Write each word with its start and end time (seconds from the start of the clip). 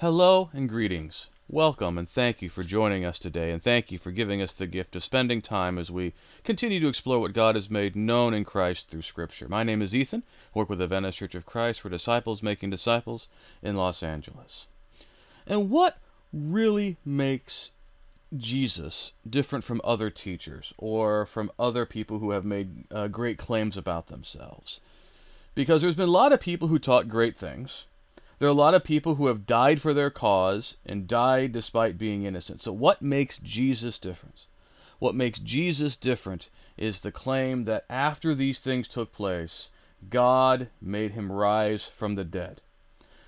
Hello 0.00 0.48
and 0.54 0.66
greetings. 0.66 1.28
Welcome 1.46 1.98
and 1.98 2.08
thank 2.08 2.40
you 2.40 2.48
for 2.48 2.62
joining 2.62 3.04
us 3.04 3.18
today, 3.18 3.50
and 3.50 3.62
thank 3.62 3.92
you 3.92 3.98
for 3.98 4.10
giving 4.10 4.40
us 4.40 4.54
the 4.54 4.66
gift 4.66 4.96
of 4.96 5.04
spending 5.04 5.42
time 5.42 5.76
as 5.76 5.90
we 5.90 6.14
continue 6.42 6.80
to 6.80 6.88
explore 6.88 7.20
what 7.20 7.34
God 7.34 7.54
has 7.54 7.68
made 7.68 7.94
known 7.94 8.32
in 8.32 8.46
Christ 8.46 8.88
through 8.88 9.02
Scripture. 9.02 9.46
My 9.46 9.62
name 9.62 9.82
is 9.82 9.94
Ethan. 9.94 10.22
I 10.54 10.58
work 10.58 10.70
with 10.70 10.78
the 10.78 10.86
Venice 10.86 11.16
Church 11.16 11.34
of 11.34 11.44
Christ. 11.44 11.84
We're 11.84 11.90
disciples 11.90 12.42
making 12.42 12.70
disciples 12.70 13.28
in 13.62 13.76
Los 13.76 14.02
Angeles. 14.02 14.68
And 15.46 15.68
what 15.68 15.98
really 16.32 16.96
makes 17.04 17.70
Jesus 18.34 19.12
different 19.28 19.66
from 19.66 19.82
other 19.84 20.08
teachers 20.08 20.72
or 20.78 21.26
from 21.26 21.52
other 21.58 21.84
people 21.84 22.20
who 22.20 22.30
have 22.30 22.46
made 22.46 22.90
uh, 22.90 23.08
great 23.08 23.36
claims 23.36 23.76
about 23.76 24.06
themselves? 24.06 24.80
Because 25.54 25.82
there's 25.82 25.94
been 25.94 26.08
a 26.08 26.12
lot 26.12 26.32
of 26.32 26.40
people 26.40 26.68
who 26.68 26.78
taught 26.78 27.06
great 27.06 27.36
things 27.36 27.84
there 28.40 28.48
are 28.48 28.50
a 28.50 28.54
lot 28.54 28.72
of 28.72 28.82
people 28.82 29.16
who 29.16 29.26
have 29.26 29.44
died 29.44 29.82
for 29.82 29.92
their 29.92 30.08
cause 30.08 30.78
and 30.86 31.06
died 31.06 31.52
despite 31.52 31.98
being 31.98 32.24
innocent. 32.24 32.62
So, 32.62 32.72
what 32.72 33.02
makes 33.02 33.36
Jesus 33.36 33.98
different? 33.98 34.46
What 34.98 35.14
makes 35.14 35.38
Jesus 35.38 35.94
different 35.94 36.48
is 36.78 37.00
the 37.00 37.12
claim 37.12 37.64
that 37.64 37.84
after 37.90 38.34
these 38.34 38.58
things 38.58 38.88
took 38.88 39.12
place, 39.12 39.68
God 40.08 40.68
made 40.80 41.10
him 41.12 41.30
rise 41.30 41.84
from 41.84 42.14
the 42.14 42.24
dead. 42.24 42.62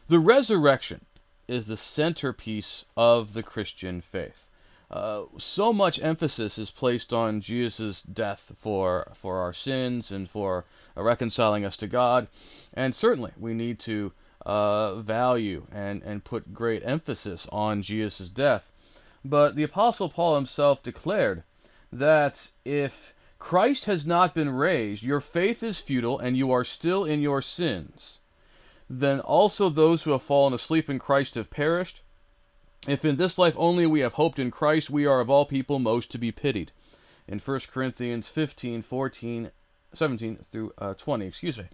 The 0.09 0.19
resurrection 0.19 1.05
is 1.47 1.67
the 1.67 1.77
centerpiece 1.77 2.87
of 2.97 3.35
the 3.35 3.43
Christian 3.43 4.01
faith. 4.01 4.49
Uh, 4.91 5.25
so 5.37 5.75
much 5.75 6.03
emphasis 6.03 6.57
is 6.57 6.71
placed 6.71 7.13
on 7.13 7.43
Jesus' 7.43 8.01
death 8.03 8.53
for 8.57 9.13
for 9.13 9.41
our 9.41 9.53
sins 9.53 10.11
and 10.11 10.29
for 10.29 10.65
reconciling 10.97 11.67
us 11.67 11.77
to 11.77 11.87
God, 11.87 12.29
and 12.73 12.95
certainly 12.95 13.33
we 13.39 13.53
need 13.53 13.79
to 13.81 14.13
uh, 14.45 14.97
value 14.97 15.67
and, 15.71 16.03
and 16.03 16.25
put 16.25 16.55
great 16.55 16.83
emphasis 16.85 17.47
on 17.53 17.83
Jesus' 17.83 18.29
death. 18.29 18.73
But 19.25 19.55
the 19.57 19.63
Apostle 19.63 20.09
Paul 20.09 20.35
himself 20.35 20.83
declared 20.83 21.45
that 21.93 22.51
if 22.65 23.15
Christ 23.39 23.85
has 23.85 24.05
not 24.05 24.35
been 24.35 24.51
raised, 24.51 25.03
your 25.03 25.21
faith 25.21 25.63
is 25.63 25.81
futile 25.81 26.19
and 26.19 26.37
you 26.37 26.51
are 26.51 26.65
still 26.65 27.05
in 27.05 27.21
your 27.21 27.43
sins. 27.43 28.19
Then 28.89 29.21
also 29.21 29.69
those 29.69 30.03
who 30.03 30.11
have 30.11 30.23
fallen 30.23 30.53
asleep 30.53 30.91
in 30.91 30.99
Christ 30.99 31.37
have 31.37 31.51
perished. 31.51 32.03
If 32.89 33.05
in 33.05 33.17
this 33.17 33.39
life 33.39 33.55
only 33.57 33.87
we 33.87 34.01
have 34.01 34.15
hoped 34.15 34.39
in 34.39 34.51
Christ, 34.51 34.91
we 34.91 35.07
are 35.07 35.21
of 35.21 35.31
all 35.31 35.47
people 35.47 35.79
most 35.79 36.11
to 36.11 36.19
be 36.19 36.33
pitied. 36.33 36.73
In 37.29 37.39
1 37.39 37.61
Corinthians 37.71 38.29
15, 38.29 38.83
14, 38.83 39.51
17 39.93 40.37
through 40.37 40.73
uh, 40.79 40.95
20, 40.95 41.27
excuse 41.27 41.59
me 41.59 41.67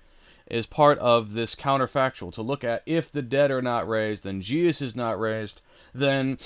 is 0.50 0.66
part 0.66 0.98
of 0.98 1.34
this 1.34 1.54
counterfactual 1.54 2.32
to 2.32 2.42
look 2.42 2.64
at 2.64 2.82
if 2.86 3.10
the 3.10 3.22
dead 3.22 3.50
are 3.50 3.62
not 3.62 3.88
raised 3.88 4.26
and 4.26 4.42
Jesus 4.42 4.80
is 4.80 4.96
not 4.96 5.18
raised, 5.18 5.60
then 5.94 6.38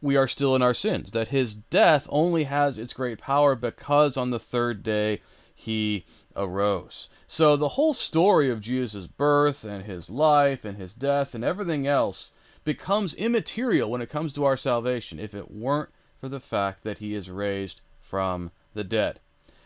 we 0.00 0.16
are 0.16 0.28
still 0.28 0.56
in 0.56 0.62
our 0.62 0.74
sins. 0.74 1.10
That 1.10 1.28
his 1.28 1.54
death 1.54 2.06
only 2.10 2.44
has 2.44 2.78
its 2.78 2.92
great 2.92 3.18
power 3.18 3.54
because 3.54 4.16
on 4.16 4.30
the 4.30 4.38
third 4.38 4.82
day 4.82 5.20
he 5.54 6.06
arose. 6.34 7.08
So 7.26 7.56
the 7.56 7.68
whole 7.68 7.92
story 7.92 8.50
of 8.50 8.60
Jesus' 8.60 9.06
birth 9.06 9.64
and 9.64 9.84
his 9.84 10.08
life 10.08 10.64
and 10.64 10.78
his 10.78 10.94
death 10.94 11.34
and 11.34 11.44
everything 11.44 11.86
else 11.86 12.32
becomes 12.64 13.14
immaterial 13.14 13.90
when 13.90 14.00
it 14.00 14.10
comes 14.10 14.32
to 14.32 14.44
our 14.44 14.56
salvation 14.56 15.18
if 15.18 15.34
it 15.34 15.50
weren't 15.50 15.90
for 16.18 16.28
the 16.28 16.40
fact 16.40 16.82
that 16.84 16.98
he 16.98 17.14
is 17.14 17.30
raised 17.30 17.80
from 18.00 18.50
the 18.74 18.84
dead. 18.84 19.20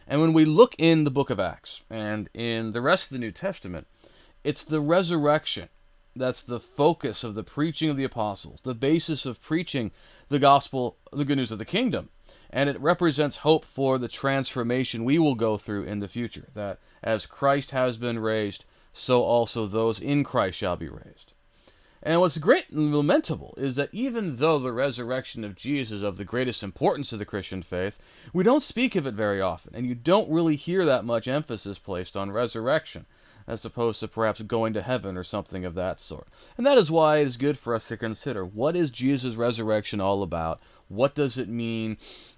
And 0.06 0.20
when 0.20 0.32
we 0.32 0.44
look 0.44 0.74
in 0.78 1.04
the 1.04 1.10
book 1.10 1.30
of 1.30 1.40
Acts 1.40 1.82
and 1.90 2.28
in 2.34 2.72
the 2.72 2.80
rest 2.80 3.04
of 3.04 3.10
the 3.10 3.18
New 3.18 3.32
Testament, 3.32 3.86
it's 4.42 4.64
the 4.64 4.80
resurrection 4.80 5.68
that's 6.16 6.42
the 6.42 6.60
focus 6.60 7.24
of 7.24 7.34
the 7.34 7.42
preaching 7.42 7.90
of 7.90 7.96
the 7.96 8.04
apostles, 8.04 8.60
the 8.62 8.74
basis 8.74 9.26
of 9.26 9.42
preaching 9.42 9.90
the 10.28 10.38
gospel, 10.38 10.96
the 11.12 11.24
good 11.24 11.38
news 11.38 11.50
of 11.52 11.58
the 11.58 11.64
kingdom. 11.64 12.10
And 12.50 12.70
it 12.70 12.80
represents 12.80 13.38
hope 13.38 13.64
for 13.64 13.98
the 13.98 14.08
transformation 14.08 15.04
we 15.04 15.18
will 15.18 15.34
go 15.34 15.56
through 15.56 15.84
in 15.84 15.98
the 15.98 16.08
future. 16.08 16.48
That 16.54 16.78
as 17.02 17.26
Christ 17.26 17.72
has 17.72 17.98
been 17.98 18.18
raised, 18.18 18.64
so 18.92 19.22
also 19.22 19.66
those 19.66 19.98
in 20.00 20.22
Christ 20.22 20.58
shall 20.58 20.76
be 20.76 20.88
raised. 20.88 21.33
And 22.06 22.20
what's 22.20 22.36
great 22.36 22.68
and 22.68 22.94
lamentable 22.94 23.54
is 23.56 23.76
that 23.76 23.88
even 23.90 24.36
though 24.36 24.58
the 24.58 24.72
resurrection 24.72 25.42
of 25.42 25.56
Jesus 25.56 25.96
is 25.96 26.02
of 26.02 26.18
the 26.18 26.24
greatest 26.24 26.62
importance 26.62 27.08
to 27.08 27.16
the 27.16 27.24
Christian 27.24 27.62
faith, 27.62 27.98
we 28.34 28.44
don't 28.44 28.62
speak 28.62 28.94
of 28.94 29.06
it 29.06 29.14
very 29.14 29.40
often, 29.40 29.74
and 29.74 29.86
you 29.86 29.94
don't 29.94 30.30
really 30.30 30.54
hear 30.54 30.84
that 30.84 31.06
much 31.06 31.26
emphasis 31.26 31.78
placed 31.78 32.14
on 32.14 32.30
resurrection, 32.30 33.06
as 33.46 33.64
opposed 33.64 34.00
to 34.00 34.08
perhaps 34.08 34.42
going 34.42 34.74
to 34.74 34.82
heaven 34.82 35.16
or 35.16 35.24
something 35.24 35.64
of 35.64 35.74
that 35.76 35.98
sort. 35.98 36.28
And 36.58 36.66
that 36.66 36.76
is 36.76 36.90
why 36.90 37.18
it 37.18 37.26
is 37.26 37.38
good 37.38 37.56
for 37.56 37.74
us 37.74 37.88
to 37.88 37.96
consider 37.96 38.44
what 38.44 38.76
is 38.76 38.90
Jesus' 38.90 39.36
resurrection 39.36 39.98
all 39.98 40.22
about? 40.22 40.60
What 40.88 41.14
does 41.14 41.38
it 41.38 41.48
mean? 41.48 41.96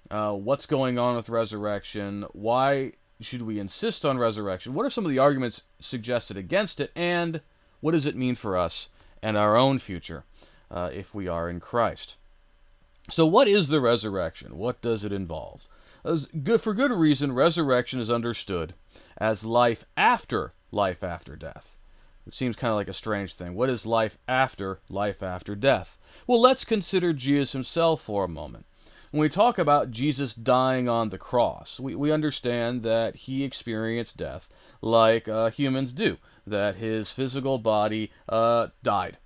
Uh, 0.09 0.31
what's 0.31 0.65
going 0.65 0.97
on 0.97 1.17
with 1.17 1.27
resurrection? 1.27 2.25
Why 2.31 2.93
should 3.19 3.41
we 3.41 3.59
insist 3.59 4.05
on 4.05 4.17
resurrection? 4.17 4.73
What 4.73 4.85
are 4.85 4.89
some 4.89 5.03
of 5.03 5.11
the 5.11 5.19
arguments 5.19 5.63
suggested 5.77 6.37
against 6.37 6.79
it? 6.79 6.93
And 6.95 7.41
what 7.81 7.91
does 7.91 8.05
it 8.05 8.15
mean 8.15 8.35
for 8.35 8.57
us? 8.57 8.87
And 9.21 9.37
our 9.37 9.55
own 9.55 9.79
future 9.79 10.23
uh, 10.69 10.89
if 10.93 11.13
we 11.13 11.27
are 11.27 11.49
in 11.49 11.59
Christ. 11.59 12.17
So, 13.09 13.25
what 13.25 13.47
is 13.47 13.69
the 13.69 13.79
resurrection? 13.79 14.57
What 14.57 14.81
does 14.81 15.05
it 15.05 15.13
involve? 15.13 15.65
Good, 16.43 16.61
for 16.61 16.73
good 16.73 16.91
reason, 16.91 17.33
resurrection 17.33 17.99
is 17.99 18.09
understood 18.09 18.73
as 19.17 19.45
life 19.45 19.85
after 19.95 20.53
life 20.71 21.03
after 21.03 21.35
death. 21.35 21.77
It 22.25 22.33
seems 22.33 22.57
kind 22.57 22.71
of 22.71 22.75
like 22.75 22.89
a 22.89 22.93
strange 22.93 23.33
thing. 23.33 23.55
What 23.55 23.69
is 23.69 23.85
life 23.85 24.17
after 24.27 24.79
life 24.89 25.23
after 25.23 25.55
death? 25.55 25.97
Well, 26.25 26.41
let's 26.41 26.65
consider 26.65 27.13
Jesus 27.13 27.53
himself 27.53 28.01
for 28.01 28.25
a 28.25 28.29
moment. 28.29 28.65
When 29.11 29.21
we 29.21 29.29
talk 29.29 29.57
about 29.57 29.91
Jesus 29.91 30.33
dying 30.33 30.89
on 30.89 31.09
the 31.09 31.17
cross, 31.17 31.79
we, 31.79 31.95
we 31.95 32.11
understand 32.11 32.83
that 32.83 33.15
he 33.15 33.43
experienced 33.43 34.17
death 34.17 34.49
like 34.81 35.27
uh, 35.27 35.49
humans 35.49 35.93
do, 35.93 36.17
that 36.45 36.75
his 36.75 37.11
physical 37.11 37.57
body 37.57 38.11
uh, 38.27 38.67
died. 38.83 39.17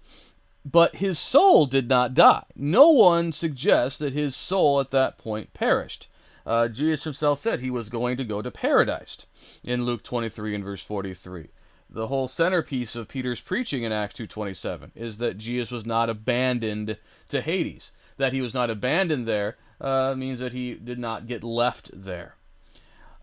But 0.63 0.97
his 0.97 1.17
soul 1.17 1.65
did 1.65 1.89
not 1.89 2.13
die. 2.13 2.43
No 2.55 2.89
one 2.89 3.31
suggests 3.31 3.97
that 3.99 4.13
his 4.13 4.35
soul 4.35 4.79
at 4.79 4.91
that 4.91 5.17
point 5.17 5.53
perished. 5.53 6.07
Uh, 6.45 6.67
Jesus 6.67 7.03
himself 7.03 7.39
said 7.39 7.59
he 7.59 7.71
was 7.71 7.89
going 7.89 8.17
to 8.17 8.23
go 8.23 8.41
to 8.41 8.51
paradise 8.51 9.25
in 9.63 9.85
Luke 9.85 10.03
23 10.03 10.55
and 10.55 10.63
verse 10.63 10.83
43 10.83 11.49
the 11.93 12.07
whole 12.07 12.27
centerpiece 12.27 12.95
of 12.95 13.09
Peter's 13.09 13.41
preaching 13.41 13.83
in 13.83 13.91
Acts 13.91 14.13
2:27 14.13 14.91
is 14.95 15.17
that 15.17 15.37
Jesus 15.37 15.71
was 15.71 15.85
not 15.85 16.09
abandoned 16.09 16.97
to 17.27 17.41
Hades. 17.41 17.91
That 18.15 18.31
he 18.31 18.41
was 18.41 18.53
not 18.53 18.69
abandoned 18.69 19.27
there 19.27 19.57
uh, 19.81 20.13
means 20.15 20.39
that 20.39 20.53
he 20.53 20.75
did 20.75 20.99
not 20.99 21.27
get 21.27 21.43
left 21.43 21.89
there. 21.93 22.35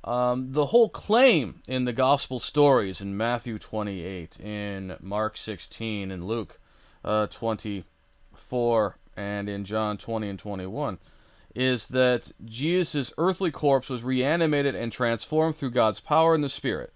Um, 0.05 0.53
the 0.53 0.67
whole 0.67 0.89
claim 0.89 1.63
in 1.67 1.85
the 1.85 1.93
gospel 1.93 2.39
stories 2.39 3.01
in 3.01 3.17
Matthew 3.17 3.59
28, 3.59 4.39
in 4.41 4.97
Mark 5.01 5.37
16, 5.37 6.11
in 6.11 6.27
Luke 6.27 6.59
uh, 7.05 7.27
24, 7.29 8.97
and 9.17 9.49
in 9.49 9.65
John 9.65 9.97
20 9.97 10.29
and 10.29 10.39
21 10.39 10.99
is 11.55 11.89
that 11.89 12.31
Jesus' 12.45 13.13
earthly 13.19 13.51
corpse 13.51 13.89
was 13.89 14.05
reanimated 14.05 14.77
and 14.77 14.93
transformed 14.93 15.57
through 15.57 15.71
God's 15.71 15.99
power 15.99 16.35
in 16.35 16.41
the 16.41 16.49
Spirit. 16.49 16.93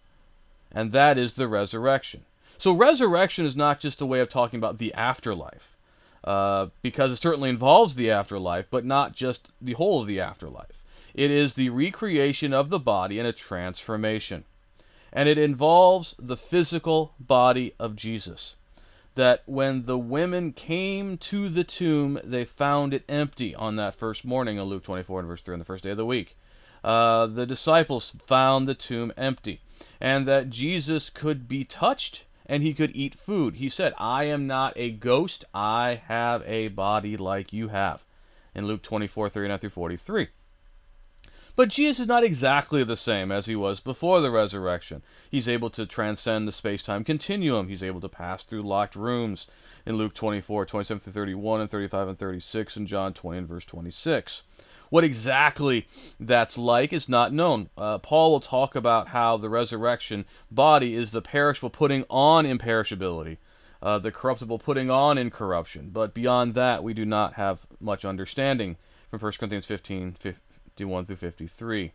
And 0.71 0.93
that 0.93 1.19
is 1.19 1.35
the 1.35 1.49
resurrection. 1.49 2.25
So, 2.59 2.73
resurrection 2.73 3.45
is 3.45 3.57
not 3.57 3.81
just 3.81 4.01
a 4.01 4.07
way 4.07 4.21
of 4.21 4.29
talking 4.29 4.59
about 4.59 4.79
the 4.79 4.95
afterlife 4.95 5.77
uh, 6.25 6.69
because 6.83 7.13
it 7.13 7.17
certainly 7.17 7.51
involves 7.51 7.95
the 7.95 8.11
afterlife, 8.11 8.67
but 8.71 8.85
not 8.85 9.13
just 9.13 9.51
the 9.61 9.73
whole 9.73 10.01
of 10.01 10.07
the 10.07 10.21
afterlife. 10.21 10.83
It 11.15 11.31
is 11.31 11.55
the 11.55 11.71
recreation 11.71 12.53
of 12.53 12.71
the 12.71 12.79
body 12.79 13.19
and 13.19 13.29
a 13.29 13.33
transformation. 13.33 14.45
And 15.13 15.29
it 15.29 15.37
involves 15.37 16.15
the 16.19 16.37
physical 16.37 17.15
body 17.21 17.75
of 17.79 17.97
Jesus. 17.97 18.57
That 19.15 19.43
when 19.45 19.85
the 19.85 19.99
women 19.99 20.53
came 20.53 21.19
to 21.19 21.51
the 21.51 21.65
tomb, 21.65 22.19
they 22.25 22.47
found 22.47 22.95
it 22.95 23.05
empty 23.09 23.55
on 23.55 23.77
that 23.77 23.95
first 23.95 24.25
morning 24.25 24.57
in 24.57 24.65
Luke 24.65 24.85
24 24.85 25.21
and 25.21 25.29
verse 25.29 25.43
3 25.43 25.55
on 25.55 25.59
the 25.59 25.67
first 25.67 25.85
day 25.85 25.91
of 25.91 25.99
the 25.99 26.07
week. 26.07 26.37
Uh, 26.83 27.27
the 27.27 27.47
disciples 27.47 28.17
found 28.25 28.67
the 28.67 28.75
tomb 28.75 29.13
empty, 29.17 29.61
and 30.01 30.27
that 30.27 30.51
Jesus 30.51 31.11
could 31.11 31.47
be 31.47 31.63
touched 31.63 32.25
and 32.53 32.63
he 32.63 32.75
could 32.75 32.95
eat 32.95 33.15
food. 33.15 33.57
He 33.57 33.71
said, 33.71 33.95
I 33.97 34.25
am 34.25 34.47
not 34.47 34.75
a 34.77 34.91
ghost, 34.91 35.47
I 35.55 36.03
have 36.07 36.43
a 36.47 36.69
body 36.69 37.17
like 37.17 37.51
you 37.51 37.69
have. 37.69 38.05
In 38.55 38.67
Luke 38.67 38.83
24 38.83 39.31
39 39.31 39.59
through 39.59 39.71
43. 39.71 40.29
But 41.57 41.71
Jesus 41.71 42.01
is 42.01 42.07
not 42.07 42.25
exactly 42.25 42.85
the 42.85 42.95
same 42.95 43.33
as 43.33 43.47
he 43.47 43.57
was 43.57 43.81
before 43.81 44.21
the 44.21 44.31
resurrection. 44.31 45.03
He's 45.31 45.49
able 45.49 45.71
to 45.71 45.87
transcend 45.87 46.47
the 46.47 46.53
space 46.53 46.83
time 46.83 47.05
continuum. 47.05 47.69
He's 47.69 47.83
able 47.83 48.03
to 48.03 48.09
pass 48.11 48.45
through 48.45 48.65
locked 48.65 48.97
rooms 48.97 49.47
in 49.87 49.97
Luke 49.97 50.13
24, 50.13 50.67
27 50.67 51.01
through 51.01 51.13
31, 51.15 51.63
and 51.63 51.71
35 51.71 52.09
and 52.09 52.19
36, 52.19 52.77
and 52.77 52.87
John 52.87 53.15
20 53.15 53.39
and 53.39 53.49
verse 53.49 53.65
26. 53.65 54.43
What 54.93 55.05
exactly 55.05 55.87
that's 56.21 56.59
like 56.59 56.93
is 56.93 57.09
not 57.09 57.33
known. 57.33 57.71
Uh, 57.79 57.97
Paul 57.97 58.33
will 58.33 58.41
talk 58.41 58.77
about 58.77 59.09
how 59.09 59.39
the 59.39 59.49
resurrection 59.49 60.27
body 60.51 60.95
is 60.95 61.13
the 61.13 61.23
perishable 61.23 61.71
putting 61.71 62.05
on 62.11 62.45
imperishability. 62.45 63.39
uh, 63.83 63.99
the 63.99 64.13
corruptible 64.13 64.59
putting 64.59 64.91
on 64.91 65.19
incorruption. 65.19 65.91
But 65.93 66.15
beyond 66.15 66.55
that, 66.55 66.85
we 66.85 66.95
do 66.95 67.05
not 67.05 67.35
have 67.35 67.67
much 67.81 68.05
understanding 68.05 68.77
from 69.11 69.19
1 69.19 69.33
Corinthians 69.39 69.67
15 69.67 70.13
51 70.13 71.05
through 71.05 71.17
53. 71.17 71.93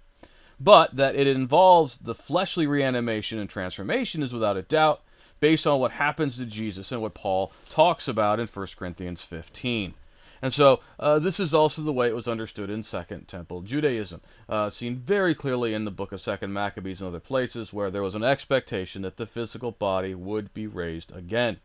But 0.60 0.96
that 0.96 1.16
it 1.16 1.28
involves 1.28 1.98
the 1.98 2.16
fleshly 2.16 2.68
reanimation 2.68 3.40
and 3.40 3.50
transformation 3.50 4.22
is 4.24 4.34
without 4.34 4.58
a 4.58 4.64
doubt 4.64 5.02
based 5.40 5.68
on 5.68 5.80
what 5.80 5.92
happens 5.92 6.38
to 6.38 6.46
Jesus 6.46 6.92
and 6.92 7.02
what 7.02 7.14
Paul 7.14 7.52
talks 7.70 8.08
about 8.08 8.40
in 8.40 8.48
1 8.48 8.68
Corinthians 8.76 9.22
15. 9.22 9.94
And 10.42 10.54
so 10.54 10.82
uh, 11.00 11.20
this 11.20 11.40
is 11.40 11.54
also 11.54 11.82
the 11.82 11.94
way 11.94 12.08
it 12.08 12.16
was 12.16 12.28
understood 12.28 12.70
in 12.70 12.84
Second 12.84 13.28
Temple 13.28 13.62
Judaism, 13.62 14.22
uh, 14.48 14.70
seen 14.70 14.98
very 14.98 15.34
clearly 15.34 15.74
in 15.74 15.86
the 15.86 15.92
book 15.92 16.12
of 16.12 16.22
Second 16.22 16.54
Maccabees 16.54 17.02
and 17.02 17.08
other 17.08 17.20
places 17.20 17.74
where 17.74 17.90
there 17.90 18.04
was 18.04 18.16
an 18.16 18.24
expectation 18.24 19.02
that 19.02 19.18
the 19.18 19.26
physical 19.26 19.72
body 19.72 20.14
would 20.14 20.54
be 20.54 20.68
raised 20.68 21.16
again. 21.16 21.60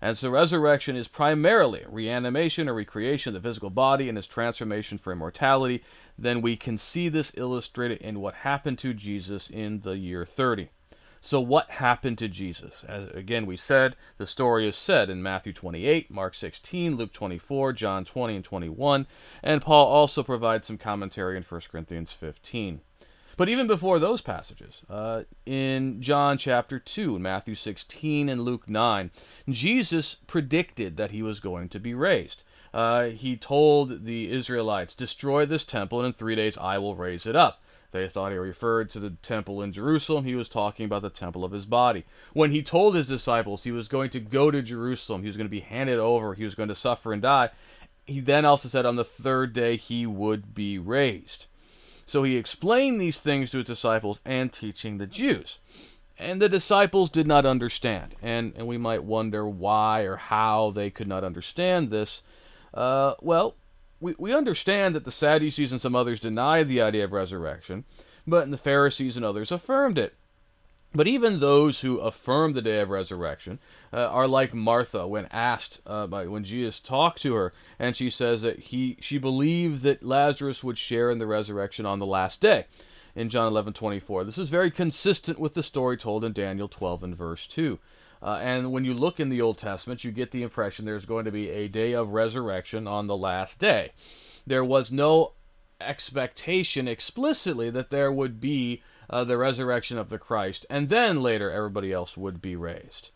And 0.00 0.16
so 0.16 0.30
resurrection 0.30 0.94
is 0.94 1.08
primarily 1.08 1.84
reanimation 1.88 2.68
or 2.68 2.74
recreation 2.74 3.34
of 3.34 3.42
the 3.42 3.48
physical 3.48 3.70
body 3.70 4.08
and 4.08 4.16
its 4.16 4.28
transformation 4.28 4.96
for 4.96 5.12
immortality. 5.12 5.82
Then 6.16 6.40
we 6.40 6.56
can 6.56 6.78
see 6.78 7.08
this 7.08 7.32
illustrated 7.36 8.00
in 8.00 8.20
what 8.20 8.34
happened 8.34 8.78
to 8.78 8.94
Jesus 8.94 9.50
in 9.50 9.80
the 9.80 9.96
year 9.96 10.24
30. 10.24 10.68
So, 11.20 11.40
what 11.40 11.70
happened 11.70 12.18
to 12.18 12.28
Jesus? 12.28 12.84
As 12.86 13.08
again, 13.08 13.46
we 13.46 13.56
said 13.56 13.96
the 14.18 14.26
story 14.26 14.68
is 14.68 14.76
said 14.76 15.10
in 15.10 15.22
Matthew 15.22 15.52
28, 15.52 16.10
Mark 16.10 16.34
16, 16.34 16.96
Luke 16.96 17.12
24, 17.12 17.72
John 17.72 18.04
20 18.04 18.36
and 18.36 18.44
21, 18.44 19.06
and 19.42 19.62
Paul 19.62 19.86
also 19.86 20.22
provides 20.22 20.66
some 20.66 20.78
commentary 20.78 21.36
in 21.36 21.42
1 21.42 21.60
Corinthians 21.70 22.12
15. 22.12 22.80
But 23.38 23.48
even 23.48 23.68
before 23.68 24.00
those 24.00 24.20
passages, 24.20 24.82
uh, 24.90 25.22
in 25.46 26.02
John 26.02 26.38
chapter 26.38 26.80
2, 26.80 27.20
Matthew 27.20 27.54
16, 27.54 28.28
and 28.28 28.42
Luke 28.42 28.68
9, 28.68 29.12
Jesus 29.48 30.16
predicted 30.26 30.96
that 30.96 31.12
he 31.12 31.22
was 31.22 31.38
going 31.38 31.68
to 31.68 31.78
be 31.78 31.94
raised. 31.94 32.42
Uh, 32.74 33.04
he 33.04 33.36
told 33.36 34.06
the 34.06 34.28
Israelites, 34.32 34.92
Destroy 34.92 35.46
this 35.46 35.64
temple, 35.64 36.00
and 36.00 36.06
in 36.08 36.12
three 36.12 36.34
days 36.34 36.58
I 36.58 36.78
will 36.78 36.96
raise 36.96 37.26
it 37.26 37.36
up. 37.36 37.62
They 37.90 38.06
thought 38.06 38.32
he 38.32 38.38
referred 38.38 38.90
to 38.90 39.00
the 39.00 39.10
temple 39.10 39.62
in 39.62 39.72
Jerusalem. 39.72 40.24
He 40.24 40.34
was 40.34 40.48
talking 40.48 40.84
about 40.84 41.02
the 41.02 41.10
temple 41.10 41.44
of 41.44 41.52
his 41.52 41.64
body. 41.64 42.04
When 42.34 42.50
he 42.50 42.62
told 42.62 42.94
his 42.94 43.06
disciples 43.06 43.64
he 43.64 43.72
was 43.72 43.88
going 43.88 44.10
to 44.10 44.20
go 44.20 44.50
to 44.50 44.60
Jerusalem, 44.60 45.22
he 45.22 45.26
was 45.26 45.38
going 45.38 45.46
to 45.46 45.50
be 45.50 45.60
handed 45.60 45.98
over, 45.98 46.34
he 46.34 46.44
was 46.44 46.54
going 46.54 46.68
to 46.68 46.74
suffer 46.74 47.12
and 47.12 47.22
die, 47.22 47.50
he 48.06 48.20
then 48.20 48.44
also 48.44 48.68
said 48.68 48.86
on 48.86 48.96
the 48.96 49.04
third 49.04 49.52
day 49.52 49.76
he 49.76 50.06
would 50.06 50.54
be 50.54 50.78
raised. 50.78 51.46
So 52.06 52.22
he 52.22 52.36
explained 52.36 53.00
these 53.00 53.20
things 53.20 53.50
to 53.50 53.58
his 53.58 53.66
disciples 53.66 54.20
and 54.24 54.52
teaching 54.52 54.96
the 54.96 55.06
Jews. 55.06 55.58
And 56.18 56.42
the 56.42 56.48
disciples 56.48 57.10
did 57.10 57.26
not 57.26 57.46
understand. 57.46 58.14
And, 58.22 58.54
and 58.56 58.66
we 58.66 58.78
might 58.78 59.04
wonder 59.04 59.48
why 59.48 60.02
or 60.02 60.16
how 60.16 60.70
they 60.70 60.90
could 60.90 61.06
not 61.06 61.22
understand 61.22 61.90
this. 61.90 62.22
Uh, 62.72 63.14
well, 63.20 63.56
we, 64.00 64.14
we 64.18 64.32
understand 64.32 64.94
that 64.94 65.04
the 65.04 65.10
Sadducees 65.10 65.72
and 65.72 65.80
some 65.80 65.96
others 65.96 66.20
denied 66.20 66.68
the 66.68 66.80
idea 66.80 67.04
of 67.04 67.12
resurrection, 67.12 67.84
but 68.26 68.50
the 68.50 68.56
Pharisees 68.56 69.16
and 69.16 69.24
others 69.24 69.50
affirmed 69.50 69.98
it. 69.98 70.14
But 70.94 71.06
even 71.06 71.40
those 71.40 71.80
who 71.80 71.98
affirm 71.98 72.54
the 72.54 72.62
day 72.62 72.80
of 72.80 72.88
resurrection 72.88 73.58
uh, 73.92 74.06
are 74.06 74.26
like 74.26 74.54
Martha 74.54 75.06
when 75.06 75.26
asked 75.26 75.82
uh, 75.86 76.06
by 76.06 76.26
when 76.26 76.44
Jesus 76.44 76.80
talked 76.80 77.20
to 77.22 77.34
her, 77.34 77.52
and 77.78 77.94
she 77.94 78.08
says 78.08 78.40
that 78.40 78.58
he 78.58 78.96
she 79.00 79.18
believed 79.18 79.82
that 79.82 80.02
Lazarus 80.02 80.64
would 80.64 80.78
share 80.78 81.10
in 81.10 81.18
the 81.18 81.26
resurrection 81.26 81.84
on 81.84 81.98
the 81.98 82.06
last 82.06 82.40
day. 82.40 82.64
In 83.14 83.28
John 83.28 83.52
11:24, 83.52 84.24
this 84.24 84.38
is 84.38 84.48
very 84.48 84.70
consistent 84.70 85.38
with 85.38 85.52
the 85.52 85.62
story 85.62 85.98
told 85.98 86.24
in 86.24 86.32
Daniel 86.32 86.68
12 86.68 87.02
and 87.02 87.14
verse 87.14 87.46
2. 87.46 87.78
Uh, 88.22 88.38
and 88.42 88.72
when 88.72 88.84
you 88.84 88.94
look 88.94 89.20
in 89.20 89.28
the 89.28 89.40
Old 89.40 89.58
Testament, 89.58 90.04
you 90.04 90.10
get 90.10 90.30
the 90.30 90.42
impression 90.42 90.84
there's 90.84 91.06
going 91.06 91.24
to 91.24 91.32
be 91.32 91.50
a 91.50 91.68
day 91.68 91.92
of 91.92 92.10
resurrection 92.12 92.86
on 92.86 93.06
the 93.06 93.16
last 93.16 93.58
day. 93.58 93.92
There 94.46 94.64
was 94.64 94.90
no 94.90 95.32
expectation 95.80 96.88
explicitly 96.88 97.70
that 97.70 97.90
there 97.90 98.10
would 98.10 98.40
be 98.40 98.82
uh, 99.10 99.24
the 99.24 99.38
resurrection 99.38 99.98
of 99.98 100.08
the 100.08 100.18
Christ, 100.18 100.66
and 100.68 100.88
then 100.88 101.22
later 101.22 101.50
everybody 101.50 101.92
else 101.92 102.16
would 102.16 102.42
be 102.42 102.56
raised. 102.56 103.10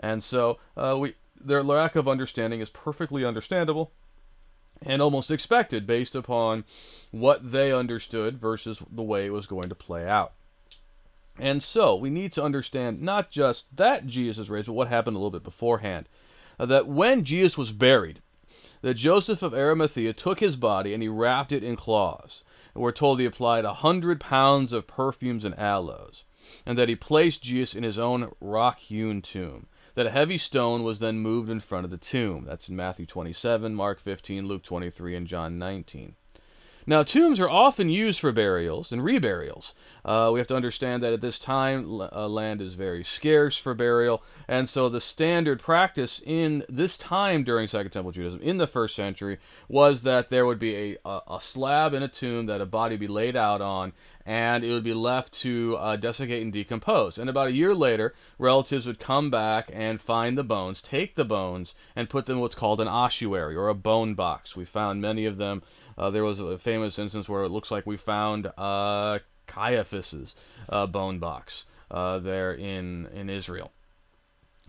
And 0.00 0.22
so 0.22 0.58
uh, 0.76 0.96
we, 0.98 1.14
their 1.38 1.62
lack 1.62 1.96
of 1.96 2.08
understanding 2.08 2.60
is 2.60 2.70
perfectly 2.70 3.24
understandable 3.24 3.92
and 4.82 5.02
almost 5.02 5.30
expected 5.30 5.86
based 5.86 6.14
upon 6.14 6.64
what 7.10 7.50
they 7.50 7.72
understood 7.72 8.38
versus 8.38 8.82
the 8.90 9.02
way 9.02 9.26
it 9.26 9.32
was 9.32 9.46
going 9.46 9.68
to 9.68 9.74
play 9.74 10.08
out. 10.08 10.32
And 11.38 11.62
so 11.62 11.94
we 11.94 12.10
need 12.10 12.32
to 12.32 12.42
understand 12.42 13.00
not 13.00 13.30
just 13.30 13.76
that 13.76 14.06
Jesus 14.06 14.38
is 14.38 14.50
raised, 14.50 14.66
but 14.66 14.72
what 14.72 14.88
happened 14.88 15.16
a 15.16 15.18
little 15.18 15.30
bit 15.30 15.44
beforehand. 15.44 16.08
Uh, 16.58 16.66
that 16.66 16.88
when 16.88 17.22
Jesus 17.22 17.56
was 17.56 17.70
buried, 17.70 18.20
that 18.82 18.94
Joseph 18.94 19.42
of 19.42 19.54
Arimathea 19.54 20.12
took 20.12 20.40
his 20.40 20.56
body 20.56 20.92
and 20.94 21.02
he 21.02 21.08
wrapped 21.08 21.52
it 21.52 21.62
in 21.62 21.76
cloths. 21.76 22.42
And 22.74 22.82
we're 22.82 22.92
told 22.92 23.20
he 23.20 23.26
applied 23.26 23.64
a 23.64 23.74
hundred 23.74 24.20
pounds 24.20 24.72
of 24.72 24.86
perfumes 24.86 25.44
and 25.44 25.58
aloes, 25.58 26.24
and 26.66 26.76
that 26.78 26.88
he 26.88 26.96
placed 26.96 27.42
Jesus 27.42 27.74
in 27.74 27.82
his 27.82 27.98
own 27.98 28.32
rock 28.40 28.78
hewn 28.78 29.22
tomb. 29.22 29.66
That 29.94 30.06
a 30.06 30.10
heavy 30.10 30.38
stone 30.38 30.84
was 30.84 31.00
then 31.00 31.18
moved 31.18 31.50
in 31.50 31.58
front 31.60 31.84
of 31.84 31.90
the 31.90 31.98
tomb. 31.98 32.44
That's 32.46 32.68
in 32.68 32.76
Matthew 32.76 33.04
27, 33.04 33.74
Mark 33.74 33.98
15, 33.98 34.46
Luke 34.46 34.62
23, 34.62 35.16
and 35.16 35.26
John 35.26 35.58
19. 35.58 36.14
Now, 36.88 37.02
tombs 37.02 37.38
are 37.38 37.50
often 37.50 37.90
used 37.90 38.18
for 38.18 38.32
burials 38.32 38.92
and 38.92 39.02
reburials. 39.02 39.74
Uh, 40.06 40.30
we 40.32 40.40
have 40.40 40.46
to 40.46 40.56
understand 40.56 41.02
that 41.02 41.12
at 41.12 41.20
this 41.20 41.38
time, 41.38 42.00
uh, 42.00 42.26
land 42.26 42.62
is 42.62 42.72
very 42.72 43.04
scarce 43.04 43.58
for 43.58 43.74
burial, 43.74 44.22
and 44.48 44.66
so 44.66 44.88
the 44.88 44.98
standard 44.98 45.60
practice 45.60 46.22
in 46.24 46.64
this 46.66 46.96
time 46.96 47.44
during 47.44 47.66
Second 47.66 47.90
Temple 47.90 48.12
Judaism, 48.12 48.40
in 48.40 48.56
the 48.56 48.66
first 48.66 48.96
century, 48.96 49.36
was 49.68 50.00
that 50.04 50.30
there 50.30 50.46
would 50.46 50.58
be 50.58 50.74
a, 50.74 50.96
a, 51.04 51.20
a 51.32 51.40
slab 51.42 51.92
in 51.92 52.02
a 52.02 52.08
tomb 52.08 52.46
that 52.46 52.62
a 52.62 52.64
body 52.64 52.96
be 52.96 53.06
laid 53.06 53.36
out 53.36 53.60
on, 53.60 53.92
and 54.24 54.64
it 54.64 54.72
would 54.72 54.82
be 54.82 54.94
left 54.94 55.34
to 55.34 55.76
uh, 55.78 55.96
desiccate 55.96 56.42
and 56.42 56.54
decompose. 56.54 57.18
And 57.18 57.28
about 57.28 57.48
a 57.48 57.52
year 57.52 57.74
later, 57.74 58.14
relatives 58.38 58.86
would 58.86 58.98
come 58.98 59.30
back 59.30 59.70
and 59.74 60.00
find 60.00 60.38
the 60.38 60.44
bones, 60.44 60.80
take 60.80 61.16
the 61.16 61.24
bones, 61.26 61.74
and 61.94 62.08
put 62.08 62.24
them 62.24 62.36
in 62.36 62.40
what's 62.40 62.54
called 62.54 62.80
an 62.80 62.88
ossuary 62.88 63.56
or 63.56 63.68
a 63.68 63.74
bone 63.74 64.14
box. 64.14 64.56
We 64.56 64.64
found 64.64 65.02
many 65.02 65.26
of 65.26 65.36
them 65.36 65.62
uh, 65.98 66.10
there 66.10 66.24
was 66.24 66.40
a 66.40 66.56
famous 66.56 66.98
instance 66.98 67.28
where 67.28 67.42
it 67.42 67.50
looks 67.50 67.70
like 67.70 67.86
we 67.86 67.96
found 67.96 68.46
uh, 68.56 69.18
Caiaphas's 69.46 70.36
uh, 70.68 70.86
bone 70.86 71.18
box 71.18 71.64
uh, 71.90 72.18
there 72.18 72.52
in 72.52 73.06
in 73.14 73.28
Israel. 73.28 73.72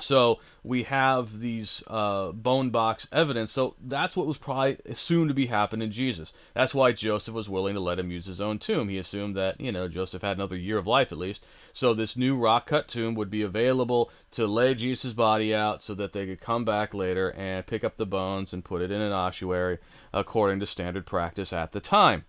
So 0.02 0.40
we 0.64 0.84
have 0.84 1.40
these 1.40 1.84
uh, 1.88 2.32
bone 2.32 2.70
box 2.70 3.08
evidence. 3.12 3.52
So 3.52 3.76
that's 3.82 4.16
what 4.16 4.28
was 4.28 4.38
probably 4.38 4.78
assumed 4.86 5.30
to 5.30 5.34
be 5.34 5.48
happening 5.48 5.88
in 5.88 5.92
Jesus. 5.92 6.34
That's 6.54 6.74
why 6.74 6.92
Joseph 6.92 7.34
was 7.34 7.50
willing 7.50 7.76
to 7.76 7.80
let 7.80 8.00
him 8.00 8.12
use 8.12 8.26
his 8.26 8.42
own 8.42 8.60
tomb. 8.60 8.90
He 8.90 8.98
assumed 8.98 9.36
that 9.36 9.60
you 9.60 9.72
know 9.72 9.88
Joseph 9.88 10.22
had 10.22 10.38
another 10.38 10.56
year 10.56 10.78
of 10.78 10.88
life 10.88 11.12
at 11.12 11.18
least. 11.18 11.46
So 11.74 11.94
this 11.94 12.18
new 12.18 12.38
rock 12.38 12.68
cut 12.68 12.88
tomb 12.88 13.16
would 13.16 13.30
be 13.30 13.42
available 13.42 14.12
to 14.32 14.48
lay 14.48 14.76
Jesus' 14.76 15.14
body 15.14 15.54
out, 15.54 15.82
so 15.82 15.94
that 15.96 16.14
they 16.14 16.26
could 16.26 16.42
come 16.42 16.66
back 16.66 16.94
later 16.94 17.32
and 17.32 17.66
pick 17.66 17.84
up 17.84 17.98
the 17.98 18.06
bones 18.06 18.54
and 18.54 18.66
put 18.66 18.82
it 18.82 18.92
in 18.92 19.02
an 19.02 19.12
ossuary 19.12 19.80
according 20.14 20.60
to 20.60 20.66
standard 20.66 21.06
practice 21.06 21.54
at 21.54 21.72
the 21.72 21.80
time. 21.80 22.26